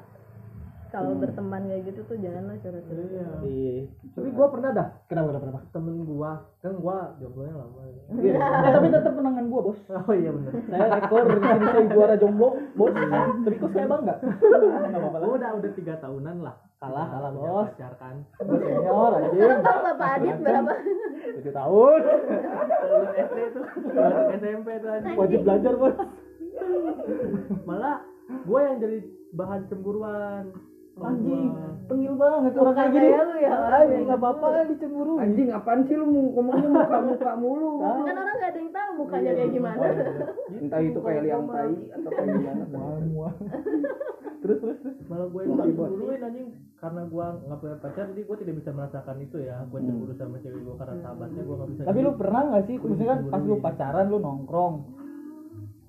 kalau 0.96 1.12
Hmm. 1.12 1.20
berteman 1.20 1.62
kayak 1.68 1.82
gitu 1.86 2.00
tuh 2.02 2.16
janganlah 2.16 2.56
curhat-curhat 2.56 3.04
Iya. 3.06 3.26
iya. 3.44 3.76
Tapi 4.16 4.28
gua 4.32 4.46
pernah 4.48 4.70
dah. 4.72 4.88
Kenapa 5.06 5.28
kenapa 5.28 5.44
kenapa? 5.44 5.60
Temen 5.70 5.96
gua. 6.02 6.32
Kan 6.58 6.72
gua 6.80 6.96
jomblonya 7.16 7.52
lama 7.52 7.80
ya. 7.84 8.02
Iya. 8.16 8.34
Eh, 8.40 8.70
tapi 8.72 8.86
tetap 8.88 9.12
menangan 9.12 9.44
gua 9.46 9.60
bos. 9.62 9.80
Oh 9.86 10.14
iya 10.16 10.30
bener. 10.32 10.52
Saya 10.66 10.88
ekor 10.96 11.22
di 11.22 11.36
sini 11.36 11.66
saya 11.66 11.84
juara 11.86 12.14
jomblo 12.16 12.48
bos. 12.72 12.92
Tapi 12.96 13.56
kok 13.56 13.70
saya 13.70 13.86
bangga? 13.86 14.14
Nggak 14.24 15.00
apa-apa 15.04 15.28
udah 15.28 15.50
udah 15.54 15.70
tiga 15.74 15.94
tahunan 15.98 16.36
lah. 16.40 16.56
Kalah 16.76 17.06
kalah 17.06 17.30
bos. 17.30 17.68
pacar 17.70 17.92
kan. 17.96 18.16
Senior 18.38 19.12
anjing. 19.14 19.60
Tahu 19.60 19.78
bapak 19.82 20.08
Adit 20.16 20.36
berapa? 20.40 20.72
Tujuh 21.36 21.52
tahun. 21.52 22.00
Lulus 22.86 23.12
SD 23.12 23.38
tuh. 23.52 23.64
SMP 24.34 24.68
tuh 24.78 24.90
anjing. 24.90 25.16
wajib 25.16 25.38
belajar 25.42 25.72
bos. 25.76 25.96
Malah 27.64 28.00
gua 28.44 28.60
yang 28.64 28.76
jadi 28.78 28.98
bahan 29.32 29.68
cemburuan 29.68 30.44
anjing 30.96 31.44
gua. 31.52 31.68
tengil 31.86 32.14
banget. 32.16 32.52
Orang 32.56 32.74
kayak 32.74 32.90
gini 32.96 33.08
kayak 33.12 33.24
lu 33.28 33.34
ya 33.36 33.50
anjing 33.68 34.02
nggak 34.08 34.20
apa-apa 34.20 34.46
kan 34.48 34.64
dicemburu 34.72 35.12
anjing 35.20 35.48
apaan 35.52 35.80
sih 35.84 35.96
lu 35.96 36.06
mau 36.08 36.22
ngomongnya 36.32 36.68
muka 36.72 36.98
muka 37.04 37.30
mulu? 37.36 37.70
Kan 38.06 38.16
orang 38.16 38.36
nggak 38.36 38.50
ada 38.50 38.58
yang 38.60 38.70
tahu 38.72 38.90
mukanya 38.96 39.30
kayak 39.36 39.50
gimana. 39.52 39.86
entah 40.62 40.80
itu 40.80 40.98
kayak 41.02 41.20
liang 41.26 41.44
tai 41.50 41.74
atau 41.92 42.10
kayak 42.10 42.28
gimana. 42.38 42.64
Terus 44.36 44.62
terus 44.62 44.78
terus. 44.78 44.94
Malah 45.10 45.26
gue 45.32 45.40
yang 45.42 45.58
cemburuin 45.58 46.22
anjing. 46.22 46.48
Karena 46.78 47.02
gua 47.08 47.34
nggak 47.40 47.58
punya 47.58 47.76
pacar 47.82 48.04
jadi 48.14 48.22
gua 48.22 48.36
tidak 48.38 48.54
bisa 48.62 48.70
merasakan 48.70 49.16
itu 49.18 49.36
ya. 49.42 49.56
Gua 49.66 49.80
cemburu 49.82 50.12
sama 50.14 50.38
cewek 50.38 50.60
gua 50.62 50.76
karena 50.78 50.94
sahabatnya 51.02 51.42
gua 51.42 51.56
nggak 51.56 51.70
bisa 51.72 51.82
tapi 51.86 51.98
lu 52.02 52.12
pernah 52.18 52.42
nggak 52.50 52.64
sih 52.66 52.76
maksudnya 52.76 53.08
kan 53.08 53.20
pas 53.30 53.42
lu 53.46 53.56
pacaran 53.62 54.06
lu 54.10 54.18
nongkrong 54.20 54.74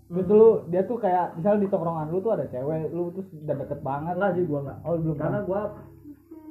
terus 0.08 0.28
lu 0.32 0.64
dia 0.72 0.88
tuh 0.88 0.98
kayak 1.04 1.36
misalnya 1.36 1.68
di 1.68 1.70
tongkrongan 1.70 2.08
lu 2.08 2.24
tuh 2.24 2.32
ada 2.32 2.48
cewek 2.48 2.96
lu 2.96 3.12
terus 3.12 3.28
udah 3.44 3.56
deket 3.60 3.80
banget. 3.84 4.16
Enggak 4.16 4.34
sih 4.40 4.44
gua 4.48 4.60
nggak 4.64 4.80
oh 4.88 4.96
belum 4.96 5.16
karena 5.20 5.40
gua 5.44 5.62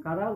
karena 0.05 0.27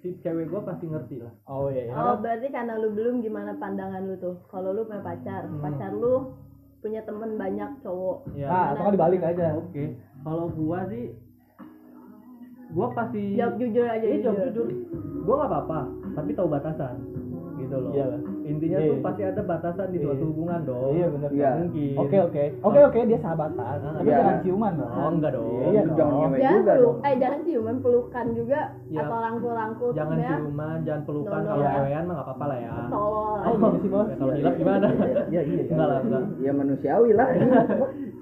si 0.00 0.08
cewek 0.24 0.46
gua 0.48 0.60
pasti 0.64 0.84
ngerti 0.88 1.16
lah. 1.20 1.32
Oh 1.44 1.68
iya 1.68 1.82
iya. 1.88 1.94
oh 1.94 2.16
berarti 2.16 2.48
karena 2.48 2.80
lu 2.80 2.88
belum 2.96 3.20
gimana 3.20 3.52
pandangan 3.60 4.00
lu 4.08 4.16
tuh? 4.16 4.36
Kalau 4.48 4.72
lu 4.72 4.88
punya 4.88 5.04
pacar 5.04 5.44
pacar 5.60 5.92
lu 5.92 6.32
punya 6.80 7.04
temen 7.04 7.36
banyak 7.36 7.70
cowok. 7.84 8.18
Ya 8.32 8.48
nah 8.48 8.64
atau 8.72 8.82
kan 8.88 8.94
dibalik 8.96 9.20
aja. 9.20 9.46
Oke. 9.60 9.84
Kalau 10.24 10.48
gua 10.48 10.88
sih 10.88 11.12
gua 12.72 12.88
pasti 12.96 13.36
jawab 13.36 13.60
jujur 13.60 13.84
aja 13.84 14.06
Iya, 14.08 14.24
jawab 14.24 14.38
jujur. 14.48 14.66
jujur. 14.68 14.68
Gua 15.28 15.34
nggak 15.44 15.50
apa-apa, 15.52 15.80
tapi 16.16 16.30
tahu 16.32 16.48
batasan. 16.48 16.96
Gitu. 17.04 17.20
gitu 17.60 17.76
loh 17.80 17.92
Iyalah. 17.92 18.35
Intinya 18.46 18.78
Iya, 18.78 18.86
tuh 18.86 18.94
iya. 18.94 19.02
pasti 19.02 19.22
ada 19.22 19.42
batasan 19.42 19.86
di 19.86 19.96
Iya. 19.96 20.04
suatu 20.06 20.24
hubungan 20.26 20.60
dong 20.62 20.92
Iya 20.92 21.06
benar. 21.08 21.28
Iya. 21.30 21.50
mungkin 21.58 21.96
Oke 21.96 22.16
oke. 22.22 22.44
Oke 22.62 22.80
oke 22.80 22.98
dia 23.02 23.18
sahabatan. 23.18 23.76
Tapi 23.82 24.06
Iya. 24.06 24.16
jangan 24.16 24.36
ciuman 24.40 24.72
dong. 24.72 24.90
Oh, 24.92 25.10
enggak 25.10 25.32
dong. 25.32 25.50
Iya 25.66 25.80
dong. 25.82 25.96
jangan 25.96 26.14
ngewe 26.16 26.38
jangan 26.38 26.54
juga 26.56 26.72
peluk 26.72 26.86
dong. 26.86 26.96
eh 27.02 27.14
jangan 27.16 27.38
ciuman 27.42 27.76
pelukan 27.78 28.26
juga 28.32 28.60
Ya. 28.86 29.00
atau 29.02 29.18
rangkul-rangkul 29.18 29.88
jangan 29.92 30.16
ya 30.16 30.30
ciuman 30.32 30.78
jangan 30.80 31.02
pelukan 31.04 31.30
No, 31.32 31.36
no. 31.36 31.48
kalau 31.48 31.60
Iya. 31.60 31.72
cewekan 31.72 32.02
mah 32.02 32.14
nggak 32.14 32.26
apa-apa 32.26 32.44
lah 32.46 32.58
ya 32.58 32.72
tolol 32.86 33.38
Oh 33.38 33.52
gitu 33.52 33.76
sih 33.76 33.90
bos. 33.90 34.06
Ya, 34.06 34.14
kalau 34.16 34.32
hilap 34.32 34.54
gimana 34.56 34.86
Iya 35.26 35.42
iya. 35.42 35.62
enggak 35.66 35.88
lah 35.88 35.98
enggak 36.00 36.22
Ya 36.38 36.52
manusiawi 36.52 37.10
lah. 37.12 37.28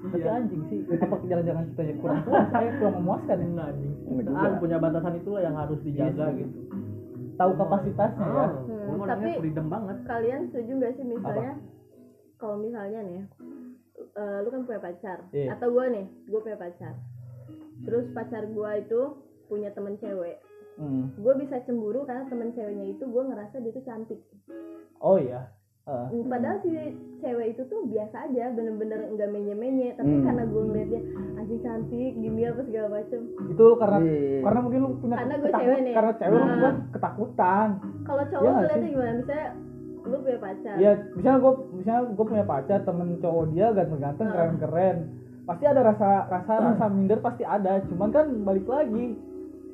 Tapi 0.05 0.21
anjing 0.23 0.61
sih. 0.65 0.79
Apa 0.95 1.15
jangan-jangan 1.23 1.63
kita 1.67 1.81
yang 1.83 1.97
kurang 1.99 2.19
puas? 2.23 2.45
Eh 2.55 2.71
kurang 2.77 2.95
memuaskan 2.99 3.35
ya? 3.35 3.45
enggak 3.47 3.67
anjing. 3.67 3.91
Ah, 4.31 4.53
punya 4.55 4.77
batasan 4.77 5.13
itulah 5.15 5.41
yang 5.41 5.55
harus 5.55 5.79
dijaga 5.81 6.25
Iya 6.27 6.39
gitu 6.39 6.57
Tahu 7.35 7.51
kapasitasnya 7.53 8.25
ya. 8.25 8.47
Hmm, 8.87 8.95
gua 8.95 9.07
tapi- 9.09 9.39
freedom 9.39 9.67
banget 9.67 9.97
kalian 10.03 10.41
setuju 10.47 10.71
gak 10.77 10.93
sih 10.93 11.05
misalnya 11.05 11.53
kalau 12.35 12.55
misalnya 12.57 12.99
nih 13.01 13.23
eh, 14.13 14.37
lu 14.39 14.49
kan 14.49 14.61
punya 14.63 14.81
pacar 14.81 15.19
Iya. 15.29 15.53
atau 15.53 15.67
gue 15.69 15.85
nih 15.89 16.05
gue 16.25 16.39
punya 16.39 16.57
pacar 16.57 16.93
terus 17.81 18.05
pacar 18.11 18.43
gue 18.45 18.71
itu 18.77 19.01
punya 19.45 19.69
temen 19.71 19.95
cewek 19.95 20.39
Hmm. 20.75 21.07
gue 21.13 21.33
bisa 21.37 21.55
cemburu 21.61 22.03
karena 22.03 22.25
temen 22.25 22.51
ceweknya 22.51 22.85
itu 22.89 23.03
gue 23.03 23.23
ngerasa 23.23 23.55
dia 23.57 23.71
tuh 23.71 23.83
cantik 23.83 24.19
Oh 24.99 25.15
iya. 25.15 25.47
Hmm, 25.85 26.25
padahal 26.25 26.59
si 26.59 26.73
cewek 27.21 27.47
itu 27.47 27.61
tuh 27.63 27.85
biasa 27.85 28.25
aja 28.25 28.49
bener-bener 28.49 29.05
nggak 29.07 29.29
menye-menye 29.29 29.93
tapi 29.93 30.11
Hmm. 30.11 30.25
karena 30.25 30.43
gue 30.43 30.63
ngeliat 30.65 30.89
dia 30.89 31.01
anjing 31.35 31.61
cantik 31.61 32.11
gini 32.11 32.41
apa 32.43 32.61
segala 32.63 32.87
macem 32.91 33.19
itu 33.45 33.61
lu 33.61 33.75
karena 33.77 33.97
Iya. 34.01 34.39
karena 34.41 34.59
mungkin 34.59 34.79
lu 34.81 34.89
punya 34.97 35.15
Karena 35.15 35.35
ketakut- 35.37 35.55
cewek 35.55 35.79
nih. 35.79 35.93
karena 35.93 36.11
cewek 36.15 36.33
lu 36.33 36.41
Nah. 36.41 36.57
buat 36.57 36.75
ketakutan. 36.91 37.67
Kalau 38.05 38.21
Iya 38.21 38.31
cowok 38.31 38.43
nggak 38.43 38.55
ngeliatnya 38.55 38.79
sih? 38.79 38.93
gimana 38.93 39.11
misalnya 39.15 39.47
lu 40.05 40.17
punya 40.21 40.37
pacar 40.37 40.75
Ya, 40.77 40.91
misalnya 41.11 41.39
gue 41.41 41.53
misalnya 41.73 42.01
gue 42.07 42.25
punya 42.25 42.45
pacar 42.45 42.79
temen 42.79 43.07
cowok 43.17 43.45
dia 43.49 43.67
ganteng-ganteng 43.71 44.27
Ah. 44.27 44.33
keren-keren. 44.33 44.97
Pasti 45.43 45.63
ada 45.63 45.81
rasa 45.83 46.09
rasa 46.25 46.53
rasa 46.59 46.85
minder 46.87 47.19
pasti 47.19 47.43
ada. 47.43 47.81
Cuman 47.83 48.09
kan 48.09 48.25
balik 48.41 48.65
lagi 48.65 49.17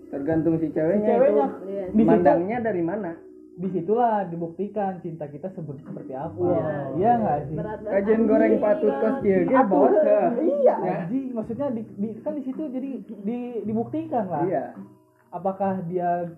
Tergantung 0.08 0.60
si 0.60 0.68
si 0.68 0.76
ceweknya, 0.76 1.08
ceweknya 1.16 1.46
itu. 1.48 1.60
Iya. 1.66 1.84
di 1.86 1.94
situ 1.94 2.04
Mandangnya 2.06 2.58
dari 2.60 2.82
mana? 2.82 3.12
di 3.52 3.68
situlah 3.70 4.26
dibuktikan 4.26 5.04
cinta 5.04 5.28
kita 5.28 5.52
seperti 5.52 5.84
seperti 5.84 6.16
apa. 6.16 6.34
Wow. 6.34 6.96
Iya 6.96 7.12
nggak 7.14 7.40
sih? 7.46 7.56
Kajian 7.86 8.22
goreng 8.26 8.54
patut 8.58 8.94
kos 8.96 9.16
Atuh, 9.22 9.68
bos. 9.70 9.94
Iya, 10.40 10.76
Ya. 10.80 10.94
anjing. 11.04 11.28
Maksudnya 11.32 11.68
di, 11.70 11.84
di- 11.94 12.16
kan 12.20 12.34
di 12.34 12.44
situ 12.44 12.62
jadi 12.66 12.92
di, 13.04 13.40
dibuktikan 13.62 14.26
lah. 14.28 14.44
Iya. 14.44 14.66
Apakah 15.30 15.84
dia 15.86 16.32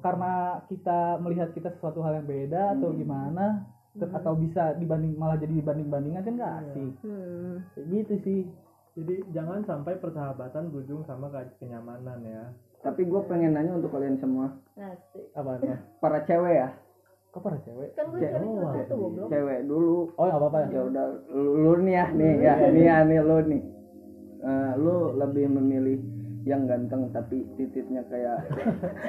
karena 0.00 0.32
kita 0.66 1.16
melihat 1.18 1.50
kita 1.50 1.72
sesuatu 1.72 2.00
hal 2.00 2.20
yang 2.20 2.28
beda 2.28 2.76
atau 2.76 2.92
gimana 2.92 3.64
Ter- 3.90 4.12
atau 4.12 4.38
bisa 4.38 4.76
dibanding 4.76 5.18
malah 5.18 5.34
jadi 5.34 5.50
dibanding 5.50 5.88
bandingan 5.88 6.22
kan 6.22 6.34
nggak 6.36 6.54
asik. 6.62 6.92
Hmm. 7.02 7.54
kayak 7.74 7.86
gitu 7.90 8.14
sih. 8.22 8.40
Jadi 8.94 9.14
jangan 9.30 9.64
sampai 9.64 9.98
persahabatan 9.98 10.70
berujung 10.70 11.02
sama 11.04 11.26
ke- 11.26 11.58
kenyamanan 11.58 12.20
ya. 12.22 12.54
Tapi 12.80 13.02
gue 13.02 13.20
pengen 13.26 13.52
nanya 13.52 13.74
untuk 13.74 13.90
kalian 13.90 14.16
semua, 14.16 14.56
Asik. 14.72 15.32
apa 15.32 15.58
apa 15.58 15.74
para 16.02 16.18
cewek 16.22 16.54
ya, 16.54 16.68
kok 17.28 17.40
para 17.40 17.58
cewek? 17.60 17.92
Kan 17.92 18.08
gue 18.08 18.20
Cewek. 18.20 18.40
Oh, 18.40 18.72
satu 18.72 18.94
goblok. 18.96 19.28
Cewek 19.28 19.58
dulu. 19.66 19.96
oh 20.14 20.24
nggak 20.24 20.38
apa-apa 20.38 20.58
ya? 20.60 20.68
Ya 20.70 20.82
udah, 20.86 21.04
lu, 21.28 21.50
lu 21.56 21.72
nih 21.82 21.94
ya, 21.94 22.06
nih 22.10 22.32
ya, 22.40 22.54
nih 22.70 22.84
ya, 22.84 22.96
nih 23.04 23.18
lu 23.20 23.36
nih. 23.42 23.62
Eh, 24.40 24.72
lu 24.78 24.96
lebih 25.18 25.46
memilih 25.50 25.98
yang 26.48 26.64
ganteng 26.64 27.12
tapi 27.12 27.44
titiknya 27.56 28.00
kayak 28.08 28.48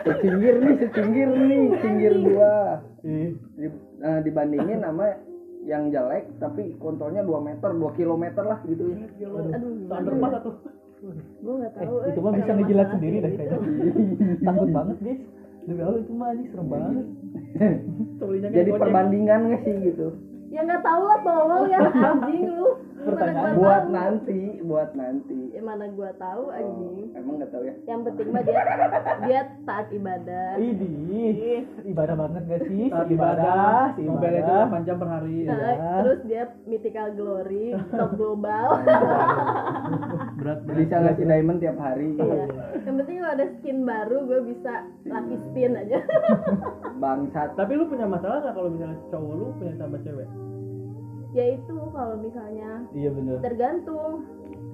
secinggir 0.03 0.55
nih, 0.59 0.75
secinggir 0.83 1.29
nih, 1.31 1.63
cinggir 1.79 2.13
dua. 2.19 2.53
Ih, 3.07 3.31
Di- 3.55 3.81
eh, 4.03 4.19
dibandingin 4.25 4.83
sama 4.83 5.15
yang 5.61 5.93
jelek 5.93 6.25
tapi 6.41 6.73
kontrolnya 6.81 7.21
2 7.21 7.37
meter, 7.37 7.69
2 7.69 7.93
kilometer 7.93 8.41
lah 8.41 8.59
gitu 8.65 8.97
ya. 8.97 8.97
aduh 9.53 9.93
underpass 9.93 10.41
tuh 10.41 10.55
gue 11.41 11.53
nggak 11.57 11.73
eh, 11.73 11.77
tahu 11.81 11.95
itu 12.05 12.19
eh, 12.19 12.23
mah 12.25 12.33
bisa 12.37 12.51
ngejilat 12.53 12.87
sendiri 12.93 13.17
gitu. 13.17 13.29
kayaknya 13.37 13.57
takut 14.45 14.69
banget 14.69 14.97
guys 15.01 15.21
demi 15.65 15.81
allah 15.81 15.99
itu 16.01 16.13
mah 16.13 16.27
anjing 16.29 16.47
serem 16.49 16.67
banget 16.69 17.05
Jadi 18.53 18.69
perbandingan 18.73 19.39
nggak 19.49 19.61
sih 19.65 19.75
gitu? 19.85 20.07
ya 20.51 20.59
nggak 20.65 20.81
tahu 20.83 21.01
lah 21.05 21.19
tolol 21.25 21.63
ya 21.69 21.77
anjing 21.81 22.43
lu 22.49 22.69
Pertanyaan 23.01 23.51
gua 23.51 23.61
Buat 23.61 23.81
tahu 23.81 23.91
nanti, 23.91 24.39
buat 24.61 24.89
nanti. 24.93 25.39
ya 25.51 25.61
mana 25.61 25.85
gua 25.89 26.09
tahu 26.15 26.43
Oh, 26.43 26.53
anjing 26.53 27.07
emang 27.13 27.33
nggak 27.37 27.51
tahu 27.51 27.63
ya? 27.63 27.73
yang 27.85 28.01
penting 28.01 28.27
mah 28.29 28.41
dia 28.41 28.61
dia 29.21 29.41
taat 29.63 29.87
ibadah 29.89 30.49
Idih, 30.55 31.59
ibadah 31.83 32.15
banget 32.15 32.41
gak 32.45 32.61
sih? 32.65 32.83
Saat 32.87 33.07
ibadah, 33.07 33.93
si 33.93 34.01
Nobel 34.01 34.33
itu 34.33 34.41
ibadah. 34.43 34.69
8 34.71 34.85
jam 34.85 34.95
per 34.97 35.09
hari 35.09 35.37
Nah, 35.43 35.57
Iya. 35.57 35.91
terus 35.99 36.19
dia 36.23 36.43
mythical 36.63 37.07
glory 37.11 37.65
top 37.89 38.11
global 38.13 38.67
berat 40.37 40.59
berat 40.61 40.77
Bisa 40.77 40.95
ngasih 40.97 41.25
diamond 41.25 41.59
tiap 41.59 41.77
hari. 41.77 42.09
iya 42.13 42.45
yang 42.81 42.95
penting 42.97 43.15
kalau 43.19 43.33
ada 43.33 43.45
skin 43.55 43.77
baru 43.81 44.17
gue 44.23 44.39
bisa 44.47 44.73
lucky 45.03 45.35
spin 45.43 45.71
aja 45.73 45.99
Bangsat. 46.97 47.49
tapi 47.53 47.71
lu 47.73 47.85
punya 47.85 48.05
masalah 48.05 48.41
nggak 48.41 48.53
kalau 48.53 48.69
misalnya 48.69 48.97
cowok 49.07 49.33
lu 49.33 49.45
punya 49.55 49.73
sahabat 49.75 50.01
cewek 50.01 50.27
ya 51.31 51.45
itu 51.49 51.75
kalau 51.89 52.15
misalnya 52.17 52.69
Iya 52.91 53.09
bener. 53.09 53.37
tergantung 53.39 54.27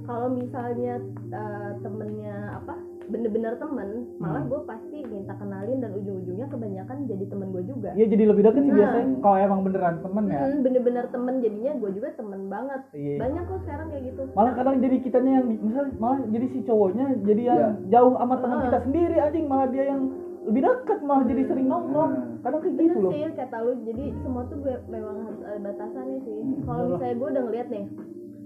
kalau 0.04 0.28
misalnya 0.30 0.94
eh, 1.30 1.72
temennya 1.78 2.36
apa 2.56 2.76
bener-bener 3.08 3.56
temen 3.56 3.90
malah 4.18 4.44
gue 4.44 4.60
pasti 4.66 5.00
minta 5.02 5.32
kenalin 5.34 5.80
dan 5.80 5.96
ujung-ujungnya 5.96 6.44
kebanyakan 6.46 7.08
jadi 7.08 7.24
temen 7.26 7.48
gue 7.50 7.64
juga 7.64 7.90
Iya 7.94 8.04
jadi 8.06 8.24
lebih 8.26 8.44
deket 8.44 8.62
sih 8.62 8.68
Nah. 8.68 8.78
biasanya 8.78 9.16
kalau 9.22 9.38
emang 9.38 9.62
beneran 9.64 9.96
temen 10.02 10.24
ya. 10.28 10.42
Hmm, 10.42 10.60
bener-bener 10.60 11.06
temen 11.08 11.36
jadinya 11.40 11.72
gue 11.74 11.92
juga 11.94 12.10
temen 12.14 12.42
banget 12.48 12.82
Iya. 12.92 13.16
banyak 13.18 13.44
kok 13.46 13.60
sekarang 13.64 13.88
kayak 13.88 14.04
gitu 14.06 14.22
Malah 14.34 14.54
kadang 14.54 14.76
jadi 14.78 14.96
kitanya 15.00 15.32
yang 15.34 15.48
misal 15.58 15.84
malah 15.96 16.20
jadi 16.26 16.46
si 16.50 16.60
cowoknya 16.62 17.06
jadi 17.22 17.42
yang 17.46 17.58
Iya. 17.58 17.70
jauh 17.90 18.14
sama 18.14 18.36
teman 18.38 18.58
Ah. 18.58 18.64
kita 18.66 18.80
sendiri 18.84 19.16
anjing 19.18 19.46
malah 19.46 19.68
dia 19.68 19.84
yang 19.88 20.02
lebih 20.48 20.62
dekat 20.64 21.00
malah 21.02 21.26
jadi 21.26 21.44
sering 21.46 21.68
nongkrong. 21.68 22.12
Hmm. 22.14 22.40
Kadang 22.40 22.60
kayak 22.62 22.76
gitu 22.78 22.98
loh. 22.98 23.12
sih 23.12 23.22
kata 23.30 23.58
lu 23.60 23.72
jadi 23.84 24.06
semua 24.18 24.44
tuh 24.46 24.58
gue 24.58 24.76
memang 24.88 25.16
harus 25.22 25.42
ada 25.42 25.60
batasannya 25.62 26.18
sih 26.22 26.38
kalau 26.64 26.84
misalnya 26.90 27.16
gue 27.16 27.28
udah 27.30 27.44
ngeliat 27.44 27.68
nih 27.68 27.86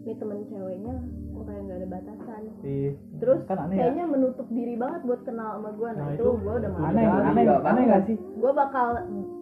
nih 0.02 0.16
temen 0.18 0.40
ceweknya 0.44 0.96
kok 1.32 1.44
kayak 1.44 1.62
nggak 1.62 1.78
ada 1.78 1.90
batasan 1.92 2.42
Iya. 2.62 2.92
terus 3.16 3.40
Kan 3.46 3.58
aneh 3.60 3.70
ya. 3.72 3.82
kayaknya 3.84 4.06
menutup 4.08 4.48
diri 4.50 4.76
banget 4.76 5.02
buat 5.04 5.22
kenal 5.22 5.50
sama 5.56 5.70
gue 5.72 5.90
nah, 5.90 5.98
Nah, 6.00 6.10
itu, 6.12 6.22
itu- 6.24 6.40
gue 6.40 6.54
udah 6.56 6.70
malas 6.72 6.88
Aneh, 6.88 7.06
aneh, 7.06 7.44
aneh 7.62 7.84
gak 7.88 8.04
sih? 8.04 8.18
gue 8.18 8.52
bakal 8.52 8.88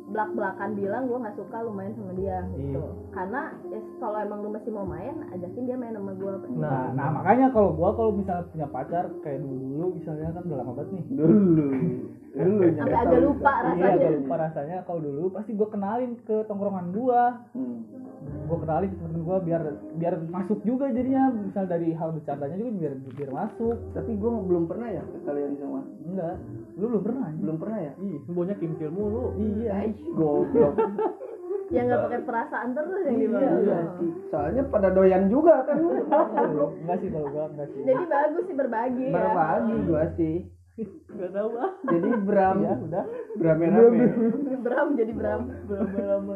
belak 0.10 0.30
belakan 0.34 0.70
bilang 0.74 1.06
gue 1.06 1.22
nggak 1.22 1.38
suka 1.38 1.58
lu 1.62 1.70
main 1.70 1.94
sama 1.94 2.14
dia 2.18 2.42
gitu 2.58 2.82
Iya. 2.82 3.14
karena 3.14 3.42
ya, 3.70 3.80
kalau 4.02 4.18
emang 4.18 4.40
lu 4.42 4.50
masih 4.50 4.72
mau 4.74 4.86
main 4.86 5.16
ajakin 5.30 5.64
dia 5.66 5.78
main 5.78 5.94
sama 5.94 6.14
gue 6.18 6.34
Nah, 6.58 6.92
nah 6.92 7.08
makanya 7.14 7.54
kalau 7.54 7.72
gua 7.72 7.94
kalau 7.94 8.12
misalnya 8.12 8.50
punya 8.50 8.68
pacar 8.68 9.06
kayak 9.22 9.40
dulu 9.40 9.56
dulu 9.70 9.86
misalnya 9.96 10.34
kan 10.34 10.44
udah 10.44 10.58
lama 10.60 10.72
banget 10.76 10.90
nih. 10.98 11.04
Dulu. 11.14 11.68
Dulu. 12.30 12.62
sampai 12.78 12.98
agak 13.00 13.22
lupa 13.22 13.52
Iya, 13.54 13.66
rasanya 13.66 13.90
agak 13.96 14.12
lupa 14.18 14.36
rasanya 14.38 14.78
kalau 14.86 15.00
dulu 15.02 15.24
pasti 15.34 15.52
gua 15.54 15.68
kenalin 15.70 16.12
ke 16.26 16.36
tongkrongan 16.46 16.88
gua. 16.92 17.24
Hmm. 17.54 17.78
Gua 18.46 18.58
kenalin 18.60 18.90
ke 18.90 18.98
temen 18.98 19.22
gua 19.22 19.38
biar 19.40 19.62
biar 19.94 20.14
masuk 20.26 20.60
juga 20.62 20.90
jadinya 20.90 21.30
misal 21.30 21.66
dari 21.66 21.94
hal 21.94 22.10
bercandanya 22.12 22.58
juga 22.58 22.72
biar 22.76 22.94
biar 23.14 23.30
masuk. 23.30 23.78
Tapi 23.94 24.12
gue 24.14 24.32
belum 24.42 24.64
pernah 24.66 24.90
ya 24.90 25.04
ke 25.06 25.18
kalian 25.22 25.54
semua. 25.56 25.82
Enggak. 26.02 26.36
Lu 26.76 26.86
belum 26.88 27.04
pernah. 27.04 27.28
Belum 27.38 27.58
pernah 27.58 27.80
ya? 27.80 27.94
ih 28.00 28.18
semuanya 28.26 28.56
kim 28.58 28.74
film 28.76 28.94
mulu 28.94 29.24
Iya. 29.38 29.74
Goblok. 30.18 30.74
yang 31.70 31.86
nggak 31.86 32.02
pakai 32.02 32.22
perasaan 32.26 32.70
terus 32.74 33.02
yang 33.06 33.14
Iya, 33.14 33.22
dibawa 33.30 33.46
Iya 33.62 33.78
sih. 34.02 34.10
Soalnya 34.34 34.64
pada 34.66 34.90
doyan 34.90 35.24
juga 35.30 35.62
kan 35.70 35.78
lu. 35.78 35.94
Enggak 36.82 36.98
sih 36.98 37.10
kalau 37.14 37.28
gua 37.30 37.46
enggak 37.54 37.68
sih. 37.70 37.82
jadi 37.86 38.04
bagus 38.06 38.44
sih 38.50 38.56
berbagi 38.58 39.06
ya 39.06 39.14
Berbagi 39.14 39.76
gua 39.86 40.04
sih. 40.18 40.36
Nggak 41.10 41.32
tahu 41.32 41.50
ah. 41.56 41.72
Jadi 41.84 42.10
Bram, 42.22 42.56
Iya, 42.60 42.74
udah. 42.80 43.06
Brame-rame. 43.36 44.06
Bram. 44.66 44.88
jadi 44.94 45.12
Bram. 45.12 45.42
Lama-lama 45.66 46.34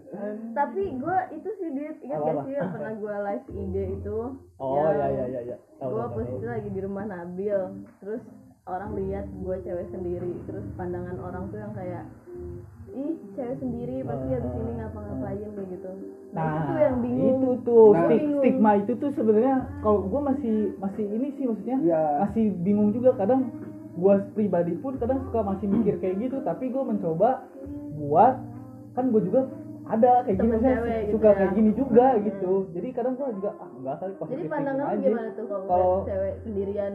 tapi 0.58 0.82
gue 0.94 1.18
itu 1.32 1.48
sih 1.56 1.68
duit 1.72 1.96
ingat 2.00 2.18
gak 2.20 2.36
sih 2.44 2.52
yang 2.52 2.70
pernah 2.70 2.92
gue 2.92 3.14
live 3.24 3.46
IG 3.48 3.74
itu? 3.96 4.16
Oh 4.56 4.74
iya 4.76 5.06
iya 5.08 5.24
iya 5.26 5.40
iya. 5.44 5.56
Tahu, 5.78 5.88
gue 5.90 6.04
posisi 6.12 6.44
lagi 6.44 6.68
di 6.68 6.80
rumah 6.80 7.04
Nabil. 7.04 7.60
Terus 7.98 8.22
orang 8.66 8.92
lihat 8.94 9.24
gue 9.26 9.56
cewek 9.64 9.88
sendiri. 9.88 10.32
Terus 10.44 10.64
pandangan 10.76 11.16
orang 11.18 11.48
tuh 11.48 11.58
yang 11.58 11.72
kayak 11.72 12.04
ih 12.90 13.14
cewek 13.32 13.56
sendiri 13.56 14.02
pasti 14.02 14.28
habis 14.28 14.52
ini 14.52 14.72
ngapa-ngapain 14.76 15.48
kayak 15.48 15.68
gitu. 15.70 15.90
Nah, 16.30 16.44
itu 16.44 16.60
tuh 16.60 16.78
yang 16.78 16.98
bingung. 17.00 17.30
itu 17.32 17.50
tuh 17.64 17.86
Nah. 17.90 18.06
Bingung. 18.06 18.42
stigma 18.42 18.70
itu 18.76 18.92
tuh 18.94 19.10
sebenarnya 19.14 19.56
kalau 19.80 19.98
gue 20.04 20.20
masih 20.20 20.54
masih 20.76 21.04
ini 21.06 21.28
sih 21.34 21.44
maksudnya. 21.48 21.78
Iya. 21.80 22.02
masih 22.20 22.44
bingung 22.60 22.90
juga 22.90 23.16
kadang 23.16 23.48
gue 23.90 24.14
pribadi 24.38 24.74
pun 24.78 24.94
kadang 24.96 25.18
suka 25.26 25.40
masih 25.42 25.66
mikir 25.66 25.98
kayak 25.98 26.22
gitu 26.22 26.38
tapi 26.46 26.70
gue 26.70 26.82
mencoba 26.82 27.42
buat 27.98 28.38
kan 28.94 29.10
gue 29.10 29.22
juga 29.26 29.50
ada 29.90 30.22
kayak 30.22 30.38
gini 30.38 30.38
Temen 30.38 30.50
maksudnya 30.54 30.76
cewek 30.78 31.00
gitu 31.02 31.12
suka 31.18 31.28
ya. 31.28 31.34
kayak 31.34 31.52
gini 31.58 31.70
juga 31.74 32.06
gitu. 32.22 32.52
Jadi 32.70 32.88
kadang 32.94 33.14
gue 33.18 33.28
juga 33.42 33.50
ah 33.58 33.68
enggak 33.74 33.96
kali 33.98 34.10
jadi 34.10 34.20
positif 34.22 34.46
pandangan 34.46 34.78
lu 34.78 34.86
thinking 34.86 35.10
gimana 35.10 35.30
tuh 35.34 35.46
kalau 35.50 35.92
cewek 36.06 36.34
sendirian? 36.46 36.92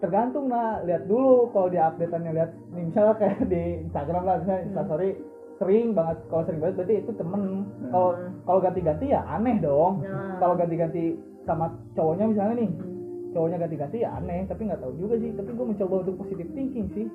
Tergantung 0.00 0.44
nah 0.48 0.68
lihat 0.84 1.02
dulu 1.04 1.34
kalau 1.52 1.68
di 1.68 1.78
updateannya 1.80 2.32
lihat 2.32 2.50
nih 2.72 2.84
misalnya 2.88 3.14
kayak 3.20 3.38
di 3.44 3.62
Instagram 3.88 4.22
lah 4.24 4.36
misalnya 4.40 4.62
Instastory 4.72 5.10
sering 5.54 5.86
banget 5.94 6.16
kalau 6.32 6.42
sering 6.48 6.60
banget 6.64 6.74
berarti 6.80 6.94
itu 7.04 7.12
temen. 7.12 7.42
Kalau 7.92 8.10
kalau 8.48 8.58
ganti-ganti 8.64 9.06
ya 9.12 9.20
aneh 9.28 9.56
dong. 9.60 9.92
Nah. 10.00 10.40
kalau 10.40 10.54
ganti-ganti 10.56 11.04
sama 11.44 11.76
cowoknya 11.92 12.24
misalnya 12.32 12.54
nih 12.64 12.70
cowoknya 13.34 13.58
ganti-ganti 13.58 13.98
ya 13.98 14.14
aneh 14.14 14.46
tapi 14.46 14.62
nggak 14.64 14.80
tahu 14.80 14.94
juga 14.96 15.14
sih. 15.16 15.30
Tapi 15.30 15.50
gue 15.50 15.66
mencoba 15.66 15.94
untuk 16.00 16.14
positive 16.16 16.50
thinking 16.52 16.86
sih. 16.88 17.06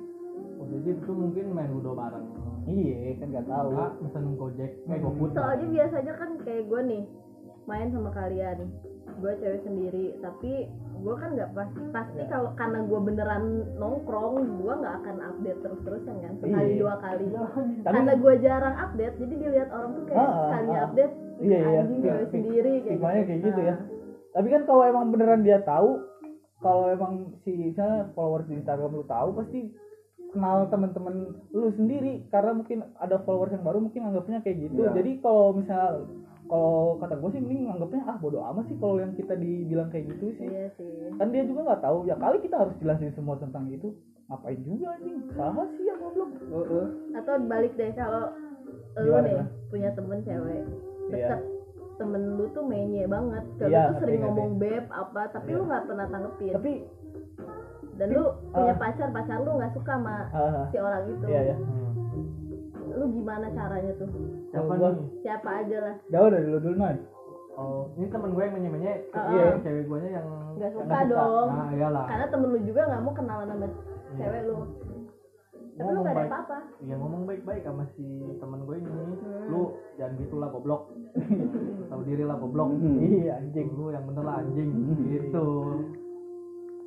Oh, 0.56 0.68
jadi 0.68 0.92
itu 0.92 1.10
mungkin 1.10 1.44
main 1.50 1.72
udah 1.72 1.92
bareng. 1.92 2.26
Iya 2.62 3.16
kan 3.16 3.26
nggak 3.30 3.46
tahu. 3.46 3.68
Enggak, 3.72 3.92
mesen 3.98 4.24
gojek 4.36 4.70
eh 4.84 4.98
goput 4.98 5.28
soalnya 5.32 5.66
biasanya 5.66 6.12
kan 6.14 6.30
kayak 6.38 6.64
gue 6.64 6.80
nih 6.82 7.02
main 7.64 7.88
sama 7.88 8.10
kalian. 8.10 8.58
Gue 9.16 9.32
cewek 9.36 9.60
sendiri 9.62 10.16
tapi 10.20 10.68
gue 11.00 11.14
kan 11.16 11.32
nggak 11.32 11.50
pasti 11.50 11.80
pasti 11.90 12.20
kalau 12.28 12.52
karena 12.54 12.84
gue 12.84 13.00
beneran 13.00 13.44
nongkrong 13.74 14.36
gue 14.60 14.74
nggak 14.76 14.96
akan 14.98 15.16
update 15.24 15.60
terus 15.60 15.80
terusan 15.80 16.16
kan? 16.18 16.32
Sekali 16.38 16.70
Iya. 16.70 16.78
dua 16.78 16.94
kali. 16.98 17.24
Tapi 17.26 17.96
karena 17.96 18.12
gue 18.14 18.34
jarang 18.38 18.76
update 18.78 19.14
jadi 19.16 19.34
dilihat 19.34 19.68
orang 19.70 19.90
tuh 19.90 20.04
kayak 20.04 20.18
Ah, 20.18 20.28
ah, 20.28 20.36
sekalinya 20.42 20.76
ah. 20.76 20.86
update 20.86 21.14
Iya, 21.40 21.56
iya. 21.58 21.78
anjing 21.80 21.98
Iya, 21.98 22.04
cewek 22.06 22.20
fik- 22.20 22.32
sendiri 22.36 22.72
kayak 22.76 22.92
fikmahnya 22.92 23.22
kayak 23.24 23.40
gitu 23.42 23.60
ya. 23.62 23.72
Nah, 23.72 23.78
tapi 24.30 24.46
kan 24.46 24.62
kalau 24.62 24.82
emang 24.84 25.04
beneran 25.08 25.40
dia 25.40 25.58
tahu 25.62 25.90
kalau 26.60 26.92
emang 26.92 27.34
si 27.42 27.56
misalnya 27.56 28.12
followers 28.12 28.46
di 28.46 28.60
Instagram 28.60 28.92
lu 28.92 29.04
tahu 29.04 29.32
pasti 29.36 29.72
kenal 30.30 30.68
teman-teman 30.70 31.34
lu 31.50 31.68
sendiri. 31.74 32.22
Karena 32.28 32.54
mungkin 32.54 32.84
ada 33.00 33.18
followers 33.24 33.52
yang 33.56 33.64
baru 33.64 33.80
mungkin 33.80 34.06
anggapnya 34.06 34.44
kayak 34.44 34.68
gitu. 34.68 34.84
Iya. 34.84 34.92
jadi 34.94 35.10
kalau 35.24 35.56
misal 35.56 36.06
kalau 36.50 36.98
kata 36.98 37.14
gue 37.14 37.30
sih 37.30 37.42
mending 37.42 37.70
anggapnya 37.70 38.02
ah 38.10 38.18
bodoh 38.18 38.42
amat 38.42 38.66
sih 38.66 38.76
kalau 38.82 38.98
yang 38.98 39.14
kita 39.14 39.34
dibilang 39.38 39.88
kayak 39.90 40.06
gitu 40.14 40.34
sih. 40.38 40.46
Iya 40.46 40.66
sih. 40.76 41.14
Kan 41.16 41.32
dia 41.32 41.42
juga 41.46 41.60
nggak 41.66 41.82
tahu. 41.82 41.98
Ya 42.06 42.14
kali 42.18 42.38
kita 42.42 42.56
harus 42.58 42.74
jelasin 42.78 43.14
semua 43.14 43.38
tentang 43.38 43.70
itu. 43.70 43.94
Ngapain 44.30 44.60
juga 44.62 44.94
anjing 44.94 45.18
salah 45.34 45.66
sih 45.74 45.84
yang 45.86 45.98
goblok. 45.98 46.30
Heeh. 46.38 46.86
atau 47.18 47.34
balik 47.46 47.72
deh 47.74 47.90
kalau 47.98 48.30
lu 49.02 49.10
Bang? 49.10 49.46
punya 49.70 49.90
temen 49.94 50.18
cewek 50.22 50.62
Iya. 51.10 51.26
deket 51.34 51.40
temen 52.00 52.22
lu 52.34 52.48
tuh 52.50 52.64
menye 52.64 53.04
banget. 53.04 53.44
Kalau 53.54 53.68
Iya, 53.68 53.82
tuh 53.86 53.96
sering 54.00 54.16
ngerti, 54.16 54.24
ngomong 54.26 54.50
beb 54.56 54.84
apa 54.88 55.22
tapi 55.28 55.48
Iya. 55.52 55.58
lu 55.60 55.62
nggak 55.68 55.84
pernah 55.84 56.06
tanggepin. 56.08 56.52
Tapi 56.56 56.72
dan 57.94 58.08
lu 58.10 58.22
punya 58.48 58.72
ah. 58.72 58.78
pacar 58.80 59.08
pacar 59.12 59.36
lu 59.38 59.50
nggak 59.54 59.72
suka 59.76 59.92
sama 59.92 60.16
ah, 60.32 60.64
si 60.68 60.76
orang 60.76 61.04
itu. 61.06 61.24
Iya 61.28 61.42
ya 61.44 61.56
Hmm. 61.60 62.96
lu 62.96 63.04
gimana 63.12 63.46
caranya 63.50 63.92
tuh? 63.94 64.08
Siapa 64.50 64.72
nih? 64.74 65.06
Siapa 65.20 65.48
aja 65.62 65.76
lah. 65.78 65.94
Jauh 66.08 66.28
dari 66.28 66.46
lu 66.48 66.58
dulu 66.58 66.76
man 66.76 66.96
oh 67.54 67.92
ini 67.94 68.08
temen 68.08 68.32
gue 68.32 68.40
yang 68.40 68.54
menye-menye. 68.56 68.92
Ah. 69.12 69.28
iya. 69.28 69.46
cewek 69.60 69.84
gue 69.84 69.98
yang 70.08 70.26
nggak 70.56 70.70
suka 70.72 70.84
suka. 70.88 70.98
dong. 71.06 71.48
Nah 71.52 71.68
iyalah. 71.70 72.04
Karena 72.08 72.26
temen 72.26 72.48
lu 72.48 72.58
juga 72.64 72.80
nggak 72.88 73.02
mau 73.04 73.12
kenalan 73.12 73.46
sama 73.46 73.66
Iya. 73.68 74.16
cewek 74.16 74.40
lu 74.48 74.56
tapi 75.80 75.88
lu 75.88 75.96
Ngomong 75.96 76.04
gak 76.04 76.12
ada 76.12 76.20
baik. 76.20 76.30
apa-apa. 76.30 76.58
Iya 76.84 76.94
ngomong 77.00 77.22
baik-baik 77.24 77.62
sama 77.64 77.84
si 77.96 78.04
temen 78.36 78.60
gue 78.62 78.76
ini. 78.76 78.90
Hmm. 78.92 79.48
lu 79.48 79.62
jangan 79.96 80.12
gitulah 80.20 80.48
goblok. 80.52 80.82
Tahu 81.90 82.00
diri 82.04 82.24
lah 82.28 82.36
goblok. 82.36 82.68
Hmm. 82.76 83.00
iya 83.00 83.40
anjing. 83.40 83.68
Lu 83.72 83.88
yang 83.88 84.04
bener 84.04 84.24
lah 84.28 84.36
anjing. 84.44 84.70
Gitu. 85.08 85.46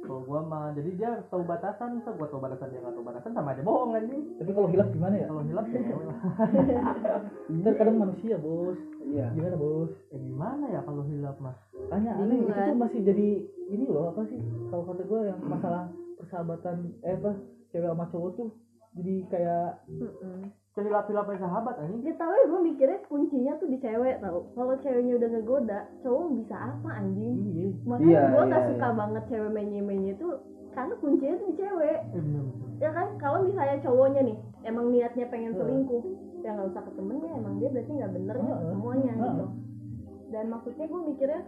Kalau 0.03 0.19
gua 0.27 0.43
mah 0.43 0.75
jadi 0.75 0.89
dia 0.99 1.11
tahu 1.31 1.47
batasan. 1.47 2.03
So 2.03 2.11
gua 2.19 2.27
tahu 2.27 2.43
batasan 2.43 2.75
dia 2.75 2.83
nggak 2.83 2.91
tahu 2.91 3.07
batasan 3.07 3.31
sama 3.31 3.55
aja 3.55 3.63
bohong 3.63 3.95
anjing. 3.95 4.21
Tapi 4.35 4.51
kalau 4.51 4.67
hilaf 4.67 4.91
gimana 4.91 5.15
ya? 5.15 5.27
Kalau 5.31 5.43
hilap 5.47 5.65
ya 5.71 5.79
kan 7.63 7.73
kadang 7.79 7.97
manusia 7.97 8.35
bos. 8.35 8.75
Iya. 9.07 9.31
gimana 9.31 9.55
bos? 9.55 9.91
Eh 10.11 10.19
gimana 10.19 10.65
ya 10.69 10.83
kalau 10.83 11.07
hilap 11.07 11.39
mah? 11.39 11.55
Tanya 11.87 12.19
aneh. 12.19 12.35
Itu 12.35 12.51
kan? 12.51 12.67
tuh 12.67 12.77
masih 12.83 12.99
jadi 12.99 13.27
ini 13.71 13.85
loh 13.87 14.11
apa 14.11 14.27
sih? 14.27 14.39
Kalau 14.67 14.83
kata 14.91 15.03
gue 15.07 15.19
yang 15.23 15.39
masalah 15.47 15.87
persahabatan 16.19 16.91
eh 16.99 17.15
apa 17.15 17.31
cewek 17.71 17.87
sama 17.87 18.05
cowok 18.11 18.31
tuh 18.35 18.49
jadi 18.93 19.15
kayak 19.29 19.67
jadi 20.73 20.87
hilap-hilap 20.89 21.29
aja 21.29 21.45
sahabat 21.45 21.75
anjing. 21.85 22.01
Dia 22.01 22.15
tahu 22.17 22.33
ya 22.33 22.45
gue 22.49 22.61
mikirnya 22.65 22.99
kuncinya 23.05 23.53
tuh 23.61 23.69
di 23.69 23.77
cewek 23.77 24.17
tau. 24.25 24.49
Kalau 24.57 24.73
ceweknya 24.81 25.13
udah 25.21 25.29
ngegoda 25.29 25.79
cowok 26.01 26.25
bisa 26.33 26.55
apa 26.57 26.89
anjing? 26.97 27.33
Iya. 27.53 27.69
Makanya 27.85 28.09
Iya, 28.09 28.21
gue 28.25 28.43
nggak 28.49 28.63
iya, 28.63 28.69
suka 28.73 28.87
iya. 28.89 28.97
banget 28.97 29.23
cewek 29.29 29.51
menye 29.53 29.81
menye 29.85 30.11
tuh 30.17 30.33
karena 30.73 30.93
kuncinya 30.97 31.35
tuh 31.37 31.47
di 31.53 31.55
cewek. 31.61 31.99
Bener 32.13 32.45
ya 32.81 32.89
kan? 32.89 33.07
Kalau 33.21 33.39
misalnya 33.45 33.77
cowoknya 33.85 34.21
nih 34.25 34.37
emang 34.65 34.85
niatnya 34.89 35.25
pengen 35.29 35.53
selingkuh 35.55 36.03
ya 36.43 36.49
nggak 36.51 36.75
usah 36.75 36.83
ke 36.83 36.91
temennya 36.99 37.31
emang 37.39 37.53
dia 37.55 37.69
berarti 37.71 37.91
nggak 37.95 38.13
bener 38.19 38.35
Heeh. 38.35 38.59
semuanya 38.75 39.13
Heeh. 39.15 39.23
gitu 39.31 39.45
dan 40.33 40.45
maksudnya 40.49 40.85
gue 40.89 41.01
mikirnya 41.07 41.41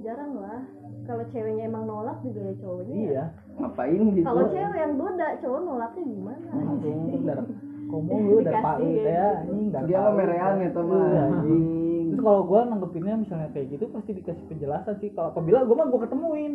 jarang 0.00 0.32
lah 0.40 0.60
kalau 1.02 1.24
ceweknya 1.34 1.64
emang 1.66 1.84
nolak 1.84 2.18
juga 2.24 2.40
ya 2.46 2.54
cowoknya 2.62 2.94
ya. 2.94 3.02
iya. 3.04 3.24
Ngapain 3.58 4.02
gitu? 4.14 4.24
kalau 4.24 4.44
cewek 4.48 4.78
yang 4.78 4.92
goda 4.96 5.28
cowok 5.42 5.60
nolaknya 5.66 6.04
gimana? 6.08 6.48
Langsung 6.54 7.24
darah 7.26 7.46
komo 7.92 8.14
lu 8.16 8.36
dari 8.40 8.48
Dikasih 8.48 8.64
palu 8.64 8.88
ya. 8.88 9.04
ya 9.04 9.28
anjing 9.44 9.68
dari 9.68 9.86
Dia 9.92 9.98
lo 10.00 10.10
merean 10.16 10.54
itu 10.64 10.80
mah. 10.80 11.04
Iya, 11.04 11.22
Anjing. 11.28 12.04
terus 12.12 12.20
kalau 12.24 12.42
gue 12.44 12.60
nanggepinnya 12.68 13.14
misalnya 13.20 13.48
kayak 13.52 13.66
gitu 13.72 13.84
pasti 13.92 14.10
dikasih 14.16 14.44
penjelasan 14.48 14.94
sih. 15.04 15.10
Kalau 15.12 15.28
apabila 15.32 15.58
gue 15.68 15.76
mah 15.76 15.88
gue 15.92 16.00
ketemuin. 16.08 16.52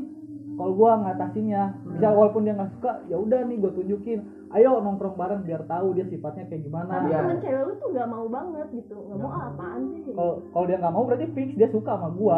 Kalau 0.58 0.71
gue 0.73 0.89
ngatasinnya. 0.89 1.63
Misal 1.86 2.12
walaupun 2.17 2.41
dia 2.50 2.54
nggak 2.58 2.71
suka 2.78 2.91
ya 3.06 3.17
udah 3.21 3.39
nih 3.45 3.58
gue 3.62 3.71
tunjukin. 3.78 4.19
Ayo 4.50 4.80
nongkrong 4.82 5.13
bareng 5.19 5.41
biar 5.45 5.62
tahu 5.69 5.93
dia 5.93 6.06
sifatnya 6.10 6.50
kayak 6.50 6.65
gimana. 6.65 6.89
Tapi 6.89 7.10
Iya. 7.13 7.17
temen 7.21 7.38
cewek 7.45 7.63
lu 7.69 7.73
tuh 7.78 7.89
nggak 7.93 8.10
mau 8.10 8.26
banget 8.26 8.67
gitu. 8.73 8.97
Nggak 8.97 9.19
mau 9.21 9.30
ah, 9.30 9.43
apaan 9.54 9.82
sih? 9.93 10.02
Kalau 10.17 10.34
kalau 10.50 10.65
dia 10.65 10.78
nggak 10.82 10.93
mau 10.95 11.04
berarti 11.06 11.28
fix 11.38 11.50
dia 11.54 11.69
suka 11.69 11.91
sama 11.93 12.10
gue 12.15 12.38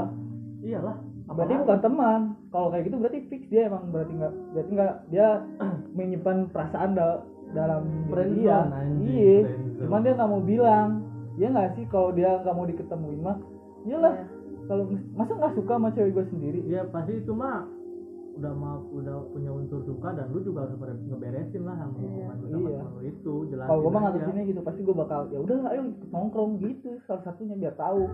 iyalah 0.61 0.95
berarti 1.25 1.29
apalagi. 1.51 1.63
bukan 1.63 1.79
teman. 1.79 2.21
Kalau 2.49 2.67
kayak 2.69 2.83
gitu 2.83 2.95
berarti 2.97 3.19
fix 3.27 3.41
dia 3.47 3.61
emang 3.65 3.83
berarti 3.87 4.13
nggak 4.13 4.33
berarti 4.51 4.71
nggak 4.71 4.93
dia 5.09 5.27
menyimpan 5.97 6.37
perasaan 6.49 6.91
da- 6.93 7.21
dalam 7.49 7.81
Friendzone, 8.07 8.37
dia. 8.37 8.59
iya 9.01 9.37
cuman 9.79 9.99
dia 9.99 10.13
nggak 10.13 10.29
mau 10.29 10.41
bilang. 10.41 10.89
Ya 11.35 11.47
nggak 11.47 11.69
sih 11.73 11.85
kalau 11.85 12.11
dia 12.11 12.37
nggak 12.37 12.51
mau 12.51 12.65
diketemuin 12.65 13.21
mah? 13.21 13.37
Iyalah 13.81 14.13
Iya. 14.13 14.25
kalau 14.67 14.83
masa 15.13 15.31
nggak 15.33 15.55
suka 15.55 15.73
sama 15.73 15.89
cewek 15.89 16.11
gue 16.11 16.25
sendiri? 16.27 16.59
Iya 16.63 16.83
pasti 16.85 17.15
itu 17.15 17.31
mah 17.31 17.65
udah 18.31 18.53
mah 18.53 18.79
udah 18.89 19.15
punya 19.29 19.49
unsur 19.49 19.83
suka 19.83 20.13
dan 20.13 20.29
lu 20.29 20.39
juga 20.39 20.63
harus 20.63 20.77
ber- 20.77 20.95
ngeberesin 21.01 21.59
lah 21.61 21.75
sama 21.75 21.91
hubungan 21.93 22.35
lu 22.37 22.47
sama 22.47 22.69
Iya. 22.69 22.83
itu 23.09 23.33
jelas 23.49 23.65
kalau 23.65 23.79
gue 23.81 23.91
mah 23.91 24.01
ngadepinnya 24.01 24.43
gitu 24.45 24.59
pasti 24.61 24.79
gue 24.81 24.95
bakal 24.95 25.19
ya 25.27 25.39
udah 25.39 25.57
ayo 25.69 25.81
nongkrong 26.07 26.51
gitu 26.57 26.89
salah 27.03 27.19
satunya 27.21 27.55
biar 27.57 27.75
tahu 27.75 28.07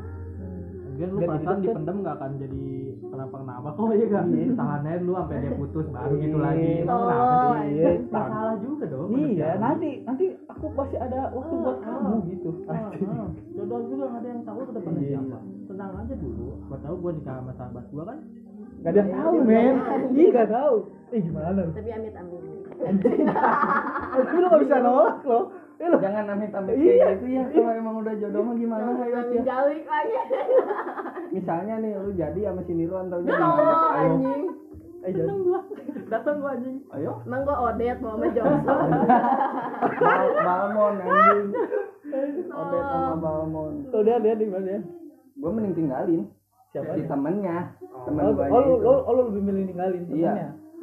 Mungkin 0.96 1.10
lu 1.12 1.20
perasaan 1.22 1.60
dipendem 1.60 1.98
gak 2.02 2.16
akan 2.16 2.32
jadi 2.40 2.66
kenapa 3.06 3.36
kenapa 3.36 3.68
kok 3.70 3.92
ya 3.92 4.08
kan? 4.08 4.26
Tahan 4.32 4.82
aja 4.82 5.02
lu 5.02 5.12
sampai 5.14 5.38
dia 5.38 5.52
putus 5.54 5.86
baru 5.90 6.14
gitu 6.16 6.38
Iya. 6.38 6.46
lagi. 6.46 6.70
Emang 6.80 6.96
Oh, 6.96 7.04
kenapa 7.04 7.34
sih? 7.36 7.68
iya. 7.68 7.90
Nggak 8.00 8.28
salah 8.32 8.56
juga 8.58 8.84
dong 8.88 9.10
iya 9.14 9.50
nanti 9.58 9.90
nanti 10.02 10.26
aku 10.46 10.66
pasti 10.72 10.96
ada 10.96 11.20
waktu 11.30 11.52
Ah, 11.52 11.60
buat 11.62 11.76
ah. 11.76 11.84
kamu 12.00 12.16
gitu. 12.30 12.50
Ah, 12.66 12.80
ah. 12.88 13.28
jodoh 13.52 13.80
juga 13.86 14.04
gak 14.08 14.18
ada 14.18 14.28
yang 14.30 14.42
tahu 14.42 14.60
ke 14.62 14.72
depannya 14.72 15.02
Iya. 15.02 15.12
siapa. 15.12 15.38
Tenang 15.66 15.92
aja 15.94 16.14
dulu. 16.16 16.46
Gua 16.64 16.78
tahu 16.80 16.96
gua 16.98 17.12
nikah 17.12 17.36
sama 17.36 17.52
sahabat 17.54 17.86
gua 17.90 18.04
kan? 18.06 18.18
Gak 18.78 18.90
ada 18.90 18.98
yang 18.98 19.12
tahu 19.14 19.34
men. 19.44 19.76
iya 20.14 20.28
gak 20.34 20.50
tahu. 20.50 20.76
Eh 21.12 21.20
gimana? 21.22 21.62
Tapi 21.70 21.90
amit 21.92 22.14
amit 22.14 22.42
tapi 24.16 24.34
lu 24.34 24.48
gak 24.48 24.62
bisa 24.62 24.78
nolak 24.80 25.18
loh 25.24 25.44
lu 25.78 25.98
Jangan 26.00 26.24
amit-amit 26.30 26.76
Iya. 26.76 26.94
kayak 26.96 27.16
gitu 27.20 27.26
ya. 27.30 27.44
Kalau 27.52 27.74
emang 27.74 27.96
udah 28.00 28.14
jodoh 28.16 28.42
mah 28.42 28.56
gimana 28.56 28.84
ayo 28.96 29.20
ya. 29.30 29.42
jauh 29.44 29.70
lagi 29.70 30.16
Misalnya 31.32 31.76
nih 31.78 31.92
lu 31.96 32.12
jadi 32.12 32.40
sama 32.46 32.62
si 32.64 32.74
Nirwan 32.74 33.08
oh 33.08 33.20
gimana? 33.20 33.46
Ayo. 33.94 34.12
anjing 34.16 34.44
eh 35.06 35.12
jangan 35.12 35.38
gua 35.40 35.60
datang 36.08 36.36
gua 36.40 36.52
anjing 36.54 36.78
Ayo. 36.90 37.12
emang 37.22 37.42
gua 37.44 37.56
odet 37.68 37.98
mau 38.00 38.14
sama 38.14 38.26
Johnson 38.32 38.90
Bal 39.96 40.28
Balmon 40.40 40.96
anjing. 40.98 41.48
Odet 42.48 42.84
sama 42.84 43.16
Balmon. 43.16 43.74
tuh 43.90 44.02
dia 44.02 44.18
dia 44.18 44.34
di 44.34 44.48
mana 44.48 44.70
ya 44.72 44.82
Gua 45.36 45.50
mending 45.52 45.76
tinggalin 45.76 46.24
siapa 46.72 46.92
si 46.94 47.04
temennya. 47.06 47.76
Temen 48.04 48.22
Oh, 48.22 48.32
gua 48.34 48.46
oh, 48.48 48.60
lu, 48.62 48.74
lu, 48.80 48.92
oh, 48.98 49.12
lu 49.12 49.22
lebih 49.30 49.42
milih 49.44 49.64
ninggalin 49.70 50.04
Iya. 50.10 50.34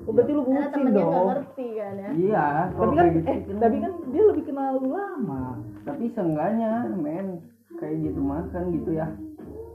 Oh, 0.03 0.11
berarti 0.11 0.33
lu 0.33 0.43
bucin 0.43 0.83
dong. 0.91 1.27
ngerti 1.31 1.67
kan 1.73 1.95
ya 1.95 2.09
Iya, 2.13 2.47
Tapi 2.73 2.95
kan, 2.97 3.07
gitu. 3.13 3.27
eh, 3.29 3.39
tapi 3.57 3.77
kan 3.79 3.93
dia 4.09 4.23
lebih 4.25 4.45
kenal 4.45 4.71
lu 4.77 4.91
lama. 4.91 5.45
tapi 5.83 6.05
seenggaknya 6.11 6.71
men 6.93 7.43
kayak 7.73 7.97
gitu 8.01 8.19
mah 8.19 8.47
kan 8.51 8.71
gitu 8.71 8.91
ya 8.93 9.11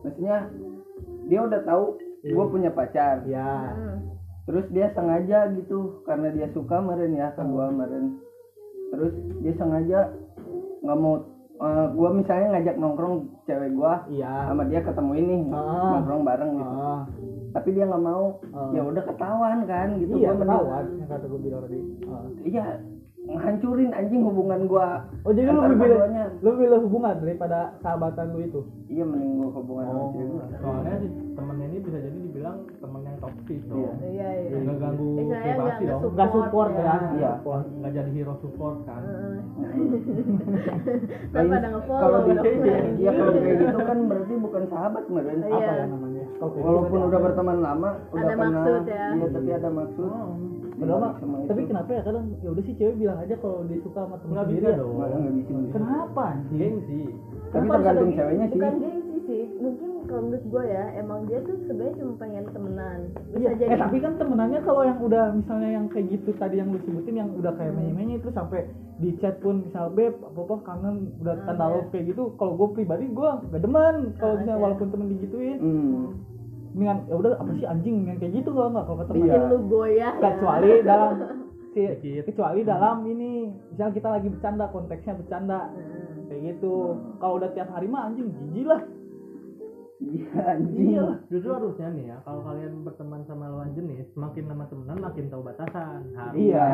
maksudnya 0.02 0.48
dia 1.26 1.40
udah 1.42 1.60
tahu 1.62 1.84
gue 2.24 2.46
punya 2.48 2.70
pacar 2.70 3.24
Ya. 3.24 3.72
Hmm. 3.72 4.00
terus 4.44 4.64
dia 4.70 4.88
sengaja 4.90 5.52
gitu 5.54 6.00
karena 6.04 6.32
dia 6.32 6.48
suka 6.50 6.80
meren 6.80 7.12
ya 7.12 7.32
ke 7.32 7.42
gue 7.42 7.66
meren 7.70 8.06
terus 8.90 9.12
dia 9.42 9.54
sengaja 9.54 10.00
nggak 10.80 10.98
mau 10.98 11.20
gue 11.90 12.10
misalnya 12.14 12.48
ngajak 12.52 12.76
nongkrong 12.76 13.16
cewek 13.44 13.72
gue 13.72 13.94
Iya. 14.14 14.34
sama 14.46 14.64
dia 14.64 14.80
ketemu 14.80 15.12
ini 15.16 15.36
Ah. 15.50 15.98
nongkrong 15.98 16.24
bareng 16.24 16.52
gitu 16.54 16.70
Ah, 16.70 17.02
tapi 17.52 17.70
dia 17.72 17.84
nggak 17.84 18.04
mau 18.04 18.38
Ah. 18.52 18.70
ya 18.72 18.82
udah 18.84 19.04
ketahuan 19.04 19.60
kan 19.64 19.88
gitu 19.98 20.14
iya, 20.16 20.30
Gua 20.30 20.42
ketahuan 20.44 20.86
yang 20.96 21.08
kata 21.08 21.26
gue 21.26 21.40
bilang 21.40 21.62
tadi. 21.64 21.78
Ah. 22.06 22.24
iya 22.44 22.66
ngancurin 23.28 23.92
anjing 23.92 24.24
hubungan 24.24 24.62
gua 24.66 25.04
oh 25.22 25.32
jadi 25.32 25.50
lu 25.50 25.60
lebih 25.62 25.78
pilih 25.84 26.00
lu 26.40 26.50
pilih 26.56 26.80
hubungan 26.80 27.16
daripada 27.18 27.76
sahabatan 27.78 28.32
lu 28.32 28.40
itu 28.42 28.62
iya 28.88 29.04
mending 29.04 29.36
gua 29.38 29.50
hubungan 29.52 29.84
sama 29.84 30.00
Oh, 30.00 30.10
cewek 30.10 30.30
gua 30.30 30.46
Iya. 33.78 33.92
iya 34.04 34.28
iya 34.34 34.50
Yang 34.50 34.62
nggak 34.64 34.78
ganggu 34.80 35.08
Istilahnya 35.08 35.54
privasi 35.54 35.84
dong. 35.86 36.02
nggak 36.10 36.30
support 36.30 36.70
ya 36.72 36.96
Iya. 37.14 37.32
support. 37.36 37.66
Nggak 37.72 37.92
jadi 37.94 38.10
hero 38.12 38.34
support 38.38 38.78
kan. 38.84 39.02
Heeh. 39.04 39.38
Kalau- 41.28 41.50
pada 41.50 41.68
nge-follow 41.70 42.02
kalau 42.02 42.20
di 42.20 42.32
dong. 42.34 42.46
ya 42.98 43.12
kalau 43.18 43.32
kayak 43.34 43.58
gitu 43.60 43.78
kan 43.80 43.98
berarti 44.06 44.34
bukan 44.38 44.64
sahabat 44.68 45.02
kemarin 45.06 45.38
Iya. 45.40 45.54
apa 45.54 45.72
ya 45.72 45.86
namanya 45.88 46.24
gitu 46.28 46.46
walaupun 46.60 46.86
berarti 46.92 47.08
udah 47.08 47.20
berteman 47.20 47.58
lama 47.60 47.90
udah 48.08 48.28
pernah 48.30 48.64
ya. 48.84 49.08
iya 49.10 49.28
tapi 49.28 49.50
ada 49.52 49.70
maksud 49.70 50.10
sama 50.78 51.36
itu. 51.36 51.48
tapi 51.48 51.62
kenapa 51.66 51.90
ya 51.90 52.02
kadang 52.04 52.26
ya 52.38 52.50
udah 52.54 52.64
sih 52.64 52.76
cewek 52.76 52.96
bilang 52.96 53.18
aja 53.18 53.36
kalau 53.36 53.66
dia 53.66 53.80
suka 53.82 54.00
sama 54.00 54.16
temen 54.22 54.36
sendiri 54.38 54.66
ya. 54.68 54.78
dong. 54.78 54.94
Kenapa? 55.68 56.26
Gengsi. 56.48 57.02
tapi 57.48 57.66
tergantung 57.66 58.12
ceweknya 58.14 58.46
gengsi? 58.46 58.54
sih 58.54 58.60
bukan 58.60 58.76
gengsi 58.78 58.97
sih 59.28 59.44
mungkin 59.54 59.90
kalau 60.06 60.22
menurut 60.24 60.46
gue 60.46 60.64
ya 60.66 60.84
emang 60.96 61.20
dia 61.24 61.40
tuh 61.40 61.60
sebenarnya 61.62 61.94
cuma 61.98 62.14
pengen 62.16 62.46
temenan 62.48 63.00
bisa 63.28 63.38
Iya, 63.38 63.52
jadi 63.54 63.70
eh 63.70 63.78
tapi 63.78 63.98
kan 64.00 64.14
temenannya 64.16 64.60
kalau 64.62 64.82
yang 64.82 65.00
udah 65.00 65.24
misalnya 65.34 65.70
yang 65.74 65.86
kayak 65.88 66.08
gitu 66.10 66.30
tadi 66.34 66.56
yang 66.56 66.70
lu 66.70 66.80
sebutin 66.82 67.16
yang 67.18 67.30
udah 67.32 67.52
kayak 67.54 67.72
menye-menye 67.72 68.18
itu 68.18 68.30
sampai 68.30 68.66
di 68.98 69.12
chat 69.18 69.38
pun 69.38 69.62
misal 69.62 69.90
beb 69.90 70.16
apa 70.18 70.40
apa 70.40 70.56
kangen 70.64 70.96
udah 71.18 71.34
Ah, 71.36 71.46
tanda 71.46 71.62
iya. 71.62 71.74
love 71.76 71.90
kayak 71.90 72.06
gitu 72.08 72.24
kalau 72.34 72.54
gue 72.56 72.68
pribadi 72.74 73.06
gue 73.06 73.30
gak 73.46 73.62
demen 73.62 73.96
kalau 74.16 74.34
Ah, 74.34 74.38
misalnya 74.38 74.56
iya. 74.56 74.64
walaupun 74.64 74.88
temen 74.90 75.08
digituin 75.10 75.58
hmm. 75.58 76.06
dengan 76.74 76.98
ya 77.04 77.16
udah 77.16 77.32
apa 77.36 77.52
sih 77.54 77.66
anjing 77.66 77.96
yang 78.06 78.18
kayak 78.18 78.34
gitu 78.34 78.50
gak 78.50 78.68
nggak 78.70 78.86
kalau 78.86 78.98
kata 79.00 79.12
Iya. 79.14 79.40
lu 79.46 79.58
goyah 79.68 80.14
ya. 80.14 80.30
kecuali 80.32 80.72
dalam 80.82 81.12
si, 81.74 81.82
kecuali 82.24 82.62
dalam 82.64 82.98
ini 83.04 83.32
misalnya 83.68 83.94
kita 83.94 84.10
lagi 84.10 84.28
bercanda 84.30 84.66
konteksnya 84.68 85.14
bercanda 85.14 85.60
Hmm. 85.68 86.26
kayak 86.28 86.42
gitu 86.54 86.74
kalau 87.18 87.38
udah 87.38 87.50
tiap 87.52 87.70
hari 87.70 87.86
mah 87.86 88.08
anjing 88.08 88.28
jijik 88.32 88.68
lah 88.68 88.82
iya 89.98 90.30
anjing 90.54 90.88
iya 90.94 91.06
Justru 91.28 91.50
harusnya 91.52 91.88
nih 91.92 92.06
ya, 92.08 92.18
kalau 92.22 92.42
kalian 92.42 92.74
berteman 92.82 93.22
sama 93.26 93.50
lawan 93.50 93.74
jenis, 93.74 94.08
makin 94.14 94.48
lama 94.48 94.64
temenan 94.66 94.98
makin 94.98 95.26
tahu 95.28 95.42
batasan. 95.44 96.02
Harusnya. 96.14 96.40
Iya. 96.40 96.70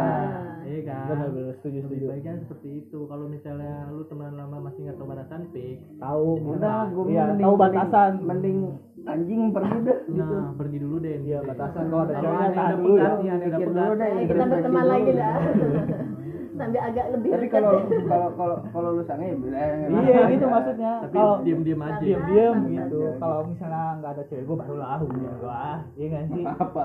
Iya 0.63 0.79
kan? 0.85 1.05
benar-benar 1.09 1.53
setuju 1.57 1.77
Lebih 1.81 1.87
setuju 1.89 2.05
baiknya 2.07 2.33
seperti 2.45 2.69
itu. 2.79 2.99
Kalau 3.03 3.25
misalnya 3.25 3.73
lu 3.89 4.03
temenan 4.05 4.35
lama 4.37 4.57
masih 4.67 4.79
nggak 4.85 4.97
tahu 4.97 5.07
batasan, 5.09 5.41
fix. 5.49 5.77
tahu 5.97 6.27
udah 6.37 6.79
gue 6.87 7.03
iya 7.09 7.23
tahu 7.33 7.55
batasan 7.55 8.11
mending 8.21 8.59
anjing 9.03 9.41
pergi 9.51 9.77
dah 9.83 9.99
gitu 10.05 10.35
Nah, 10.35 10.51
pergi 10.55 10.77
dulu 10.79 10.95
deh. 10.99 11.17
Iya, 11.19 11.39
gitu. 11.41 11.49
batasan 11.49 11.83
kalau 11.87 12.03
ada 12.03 12.13
ceweknya 12.15 12.49
tahan 12.53 12.77
dulu 12.77 12.95
ya. 12.95 13.11
dulu 13.59 13.93
deh 13.97 14.09
Ayo 14.13 14.25
kita 14.27 14.43
berteman 14.47 14.85
lagi 14.85 15.11
dah 15.13 15.35
sambil 16.53 16.81
agak 16.81 17.05
lebih 17.09 17.29
tapi 17.31 17.47
kalau 17.47 17.71
ya. 17.71 17.83
kalau 18.11 18.27
kalau 18.33 18.57
kalau 18.69 18.89
lu 18.91 19.03
sange 19.03 19.25
ya 19.25 19.35
bilang 19.35 19.69
iya 20.01 20.21
gitu 20.27 20.45
maksudnya 20.45 20.91
Tapi 21.01 21.13
kalau 21.13 21.35
diam-diam 21.41 21.81
aja. 21.81 21.99
diam 21.99 22.21
diam 22.25 22.53
Santai 22.55 22.73
gitu 22.75 22.97
aja. 22.99 23.17
kalau 23.17 23.39
misalnya 23.43 23.83
nggak 23.95 24.11
ada 24.11 24.23
cewek 24.23 24.43
gue 24.43 24.57
baru 24.57 24.75
lah 24.75 24.97
hubungin 24.97 25.33
gue 25.33 25.49
ah 25.49 25.79
iya 25.93 26.05
nggak 26.07 26.25
sih 26.29 26.43
apa 26.43 26.81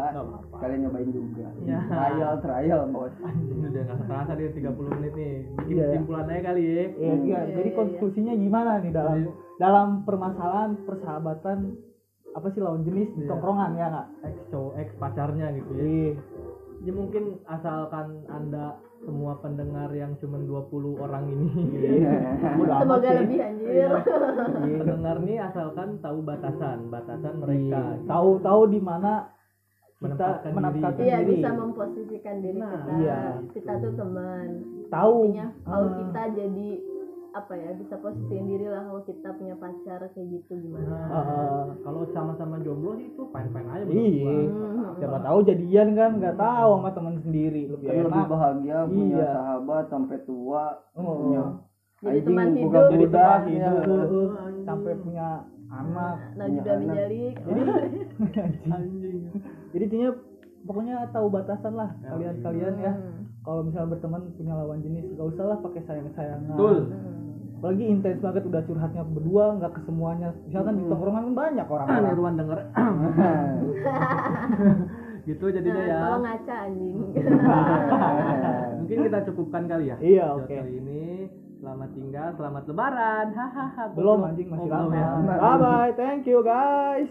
kalian 0.54 0.78
nyobain 0.82 1.10
juga 1.10 1.46
Ya. 1.60 1.78
trial 1.84 2.34
trial 2.38 2.80
bos 2.88 3.14
udah 3.18 3.82
nggak 3.84 3.98
terasa 4.02 4.32
dia 4.34 4.48
30 4.50 4.94
menit 4.94 5.12
nih. 5.12 5.34
Bikin 5.58 5.74
Iya. 5.74 5.84
kesimpulan 5.86 6.26
aja 6.26 6.40
kali 6.42 6.62
ya. 6.62 6.72
Iya, 6.72 6.84
iya. 6.88 7.14
Iya, 7.18 7.38
jadi 7.52 7.68
iya, 7.68 7.76
konklusinya 7.76 8.32
gimana 8.34 8.70
nih 8.78 8.90
dalam 8.90 9.16
Jadi- 9.18 9.32
dalam 9.58 9.88
permasalahan 10.02 10.70
persahabatan 10.82 11.58
apa 12.30 12.46
sih 12.48 12.60
lawan 12.60 12.82
jenis 12.82 13.08
di 13.12 13.22
Iya. 13.22 13.28
tongkrongan 13.28 13.70
ya 13.74 13.86
nggak 13.88 14.06
Ex 14.24 14.36
cowok, 14.48 14.72
ex 14.76 14.88
pacarnya 14.96 15.46
gitu 15.52 15.70
ya. 15.72 15.82
iya 15.82 16.12
Ya 16.78 16.92
mungkin 16.94 17.24
asalkan 17.44 18.06
anda 18.28 18.78
semua 18.98 19.38
pendengar 19.38 19.88
yang 19.90 20.12
cuma 20.16 20.36
20 20.36 20.68
orang 20.98 21.24
ini. 21.26 21.48
Iya. 21.96 22.12
Semoga 22.58 23.10
lebih 23.14 23.38
anjir. 23.38 23.90
Pendengar 24.80 25.16
nih 25.20 25.38
asalkan 25.40 25.88
tahu 25.98 26.18
batasan 26.20 26.78
batasan 26.88 27.34
mereka 27.38 27.78
Iya. 27.78 27.82
gitu. 27.94 28.06
tahu 28.06 28.28
tahu 28.40 28.60
di 28.68 28.80
mana 28.80 29.12
kita 29.98 30.28
Menempatkan 30.50 31.02
iya 31.02 31.18
diri. 31.20 31.30
bisa 31.34 31.48
memposisikan 31.52 32.36
diri 32.38 32.54
Nah, 32.56 32.70
kita. 32.72 32.92
Iya. 32.96 33.20
kita 33.50 33.72
tuh 33.78 33.92
teman. 33.94 34.48
Tahu. 34.88 35.18
Kalau 35.64 35.86
Ah. 35.86 35.94
kita 35.96 36.22
jadi 36.34 36.68
apa 37.30 37.52
ya 37.52 37.70
bisa 37.72 37.94
posisiin 37.96 38.44
diri 38.46 38.66
lah 38.66 38.82
kalau 38.82 39.02
kita 39.02 39.28
punya 39.32 39.54
pacar 39.54 40.00
kayak 40.08 40.28
gitu 40.32 40.52
gimana 40.58 40.88
Nah, 40.88 41.06
Ah. 41.10 41.64
kalau 41.80 42.02
sama-sama 42.08 42.56
jomblo 42.58 42.94
sih 42.94 43.06
itu 43.06 43.22
fine-fine 43.26 43.68
aja 43.68 43.82
menurut 43.82 44.00
Iya. 44.08 44.24
gua. 44.24 44.42
Hmm. 44.48 44.94
siapa 44.96 45.18
tahu 45.20 45.38
jadian 45.44 45.88
kan 45.92 46.10
nggak 46.16 46.36
tahu 46.36 46.70
sama 46.74 46.90
teman 46.90 47.14
sendiri 47.20 47.62
lebih 47.68 47.86
kan 47.86 47.94
lebih 48.00 48.08
enak 48.14 48.28
bahagia 48.28 48.78
punya 48.84 49.04
Iya. 49.14 49.28
sahabat 49.30 49.84
sampai 49.86 50.16
tua 50.22 50.64
Oh. 50.94 51.14
punya 51.18 51.42
jadi 52.00 52.18
teman 52.22 52.46
bukan 52.48 52.62
hidup 52.64 52.88
jadi 52.88 53.06
ya. 53.50 53.70
hidup 53.74 54.28
Anjing. 54.30 54.64
sampai 54.64 54.92
punya 54.96 55.28
anak 55.68 56.16
nah 56.32 56.46
Punya 56.46 56.56
juga 56.56 56.70
anak. 56.70 56.80
menjalik 56.82 57.34
jadi 57.38 57.60
anjing 58.74 59.18
jadi 59.68 59.82
intinya 59.84 60.10
pokoknya 60.60 60.94
tahu 61.10 61.26
batasan 61.28 61.74
lah 61.74 61.90
Ya, 61.94 62.08
kalian-kalian 62.10 62.74
ya 62.78 62.92
Hmm. 62.92 63.22
kalau 63.44 63.60
misalnya 63.62 63.88
berteman 63.90 64.20
punya 64.32 64.52
lawan 64.54 64.80
jenis 64.80 65.04
gak 65.10 65.28
usah 65.28 65.44
lah 65.46 65.58
pakai 65.58 65.82
sayang-sayangan 65.82 66.50
betul 66.50 66.76
Hmm. 67.58 67.66
apalagi 67.74 67.84
intens 67.84 68.22
banget 68.22 68.46
udah 68.46 68.62
curhatnya 68.62 69.02
berdua 69.02 69.58
nggak 69.58 69.72
ke 69.74 69.80
semuanya 69.82 70.30
misalkan 70.46 70.78
di 70.78 70.84
tongkrongan 70.86 71.22
kan 71.24 71.34
banyak 71.34 71.66
ah, 71.66 71.66
nih 71.66 71.74
orang-orang 71.74 72.14
Ruan 72.14 72.34
denger. 72.38 72.58
Gitu 75.26 75.44
jadinya 75.50 75.76
Nah, 75.76 75.84
ya. 75.84 75.98
kalau 76.00 76.18
ngaca 76.22 76.54
anjing. 76.64 76.96
Mungkin 78.80 78.98
kita 79.04 79.18
cukupkan 79.28 79.62
kali 79.66 79.84
ya. 79.90 79.96
Iya, 79.98 80.24
oke. 80.32 80.48
kali 80.48 80.72
ini. 80.78 81.04
Selamat 81.58 81.90
tinggal 81.92 82.28
selamat 82.38 82.62
lebaran. 82.70 83.26
Hahaha 83.34 83.84
belum 83.92 84.18
anjing 84.22 84.48
masih 84.48 84.70
Oh, 84.70 84.88
lama. 84.88 84.94
ya. 84.94 85.08
Bye 85.42 85.58
bye 85.58 85.92
thank 85.98 86.22
you 86.24 86.40
guys 86.40 87.10